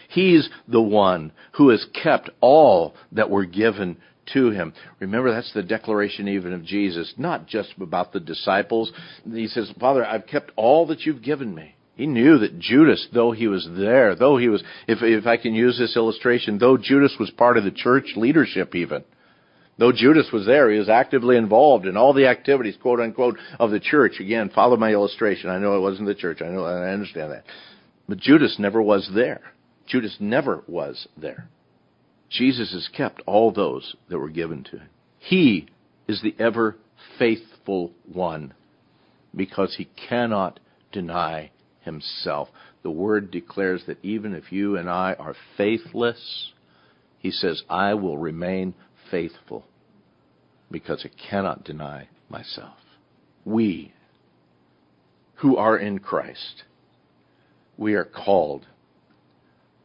He's 0.08 0.50
the 0.70 0.82
one 0.82 1.34
who 1.58 1.68
has 1.68 1.86
kept 2.02 2.30
all 2.40 2.96
that 3.12 3.30
were 3.30 3.44
given 3.44 3.98
to 4.34 4.52
him. 4.52 4.74
Remember, 5.00 5.32
that's 5.32 5.54
the 5.54 5.64
declaration 5.64 6.28
even 6.28 6.54
of 6.54 6.64
Jesus, 6.64 7.14
not 7.18 7.48
just 7.48 7.74
about 7.80 8.14
the 8.14 8.20
disciples. 8.20 8.92
He 9.32 9.48
says, 9.48 9.72
Father, 9.80 10.06
I've 10.06 10.28
kept 10.28 10.52
all 10.56 10.88
that 10.88 11.02
you've 11.02 11.22
given 11.22 11.54
me. 11.54 11.76
He 11.96 12.08
knew 12.08 12.38
that 12.38 12.60
Judas, 12.60 13.08
though 13.14 13.32
he 13.32 13.48
was 13.48 13.68
there, 13.78 14.16
though 14.16 14.38
he 14.38 14.48
was, 14.48 14.64
if, 14.88 15.00
if 15.02 15.28
I 15.28 15.36
can 15.36 15.54
use 15.54 15.78
this 15.78 15.98
illustration, 15.98 16.58
though 16.58 16.78
Judas 16.78 17.14
was 17.20 17.30
part 17.32 17.58
of 17.58 17.66
the 17.66 17.72
church 17.72 18.14
leadership 18.16 18.74
even, 18.74 19.04
though 19.78 19.92
Judas 19.92 20.30
was 20.32 20.46
there, 20.46 20.72
he 20.72 20.80
was 20.80 20.88
actively 20.88 21.36
involved 21.36 21.86
in 21.86 21.98
all 21.98 22.14
the 22.14 22.28
activities, 22.28 22.78
quote 22.82 23.02
unquote, 23.02 23.38
of 23.60 23.72
the 23.72 23.82
church. 23.82 24.22
Again, 24.22 24.50
follow 24.56 24.78
my 24.78 24.92
illustration. 24.92 25.50
I 25.50 25.60
know 25.60 25.76
it 25.76 25.82
wasn't 25.82 26.08
the 26.08 26.16
church. 26.16 26.42
I 26.42 26.48
know, 26.48 26.64
I 26.64 26.92
understand 26.92 27.34
that. 27.34 27.44
But 28.08 28.20
Judas 28.20 28.56
never 28.60 28.82
was 28.82 29.10
there. 29.14 29.42
Judas 29.86 30.16
never 30.22 30.64
was 30.68 31.06
there. 31.18 31.50
Jesus 32.30 32.74
has 32.74 32.88
kept 32.96 33.22
all 33.26 33.52
those 33.52 33.96
that 34.10 34.20
were 34.20 34.30
given 34.30 34.64
to 34.66 34.78
him. 34.78 34.90
He 35.18 35.68
is 36.08 36.22
the 36.22 36.36
ever 36.40 36.78
faithful 37.18 37.92
one 38.12 38.54
because 39.36 39.76
he 39.78 39.90
cannot 40.10 40.60
deny 40.92 41.52
himself. 41.82 42.50
The 42.84 42.92
word 42.92 43.32
declares 43.32 43.84
that 43.88 44.04
even 44.04 44.34
if 44.34 44.52
you 44.52 44.78
and 44.78 44.90
I 44.90 45.16
are 45.20 45.36
faithless, 45.58 46.52
he 47.18 47.32
says, 47.32 47.64
I 47.70 47.94
will 47.96 48.18
remain 48.18 48.74
faithful 49.12 49.66
because 50.72 51.06
I 51.06 51.30
cannot 51.30 51.64
deny 51.64 52.08
myself. 52.30 52.78
We 53.44 53.94
who 55.36 55.58
are 55.58 55.78
in 55.78 56.00
Christ, 56.00 56.64
we 57.78 57.94
are 57.94 58.06
called, 58.06 58.68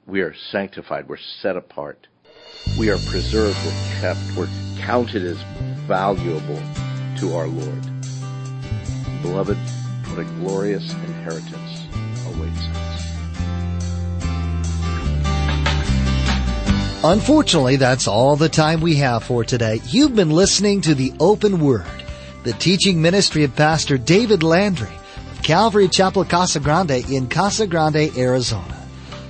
we 0.07 0.21
are 0.21 0.35
sanctified, 0.51 1.09
we're 1.09 1.17
set 1.41 1.57
apart 1.57 2.09
we 2.79 2.91
are 2.91 2.99
preserved, 2.99 3.57
we're 3.65 4.01
kept, 4.01 4.21
we're 4.37 4.49
counted 4.79 5.25
as 5.25 5.39
valuable 5.87 6.61
to 7.19 7.35
our 7.35 7.47
Lord. 7.47 7.83
Beloved, 9.23 9.57
what 10.09 10.19
a 10.19 10.25
glorious 10.25 10.93
inheritance 10.93 11.87
awaits 12.27 12.67
us. 12.69 12.85
Unfortunately, 17.05 17.77
that's 17.77 18.09
all 18.09 18.35
the 18.35 18.49
time 18.49 18.81
we 18.81 18.97
have 18.97 19.25
for 19.25 19.45
today. 19.45 19.81
You've 19.87 20.17
been 20.17 20.31
listening 20.31 20.81
to 20.83 20.95
the 20.95 21.13
Open 21.21 21.61
Word, 21.61 21.85
the 22.45 22.55
teaching 22.55 23.03
ministry 23.03 23.45
of 23.45 23.55
Pastor 23.55 23.99
David 23.99 24.43
Landry 24.43 24.95
of 25.31 25.43
Calvary 25.43 25.89
Chapel 25.89 26.25
Casa 26.25 26.61
Grande 26.61 27.09
in 27.11 27.29
Casa 27.29 27.67
Grande, 27.67 28.11
Arizona. 28.17 28.74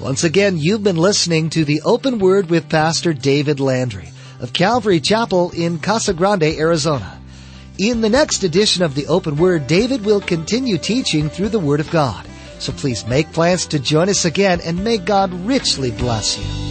Once 0.00 0.24
again, 0.24 0.58
you've 0.58 0.82
been 0.82 0.96
listening 0.96 1.48
to 1.50 1.64
the 1.64 1.80
Open 1.82 2.18
Word 2.18 2.50
with 2.50 2.68
Pastor 2.68 3.12
David 3.12 3.60
Landry 3.60 4.08
of 4.40 4.52
Calvary 4.52 4.98
Chapel 4.98 5.52
in 5.52 5.78
Casa 5.78 6.12
Grande, 6.12 6.42
Arizona. 6.42 7.20
In 7.78 8.00
the 8.00 8.10
next 8.10 8.42
edition 8.42 8.82
of 8.82 8.96
the 8.96 9.06
Open 9.06 9.36
Word, 9.36 9.68
David 9.68 10.04
will 10.04 10.20
continue 10.20 10.76
teaching 10.76 11.28
through 11.28 11.50
the 11.50 11.60
Word 11.60 11.78
of 11.78 11.90
God. 11.90 12.26
So 12.58 12.72
please 12.72 13.06
make 13.06 13.32
plans 13.32 13.66
to 13.66 13.78
join 13.78 14.08
us 14.08 14.24
again 14.24 14.60
and 14.64 14.82
may 14.82 14.98
God 14.98 15.32
richly 15.46 15.92
bless 15.92 16.36
you. 16.36 16.65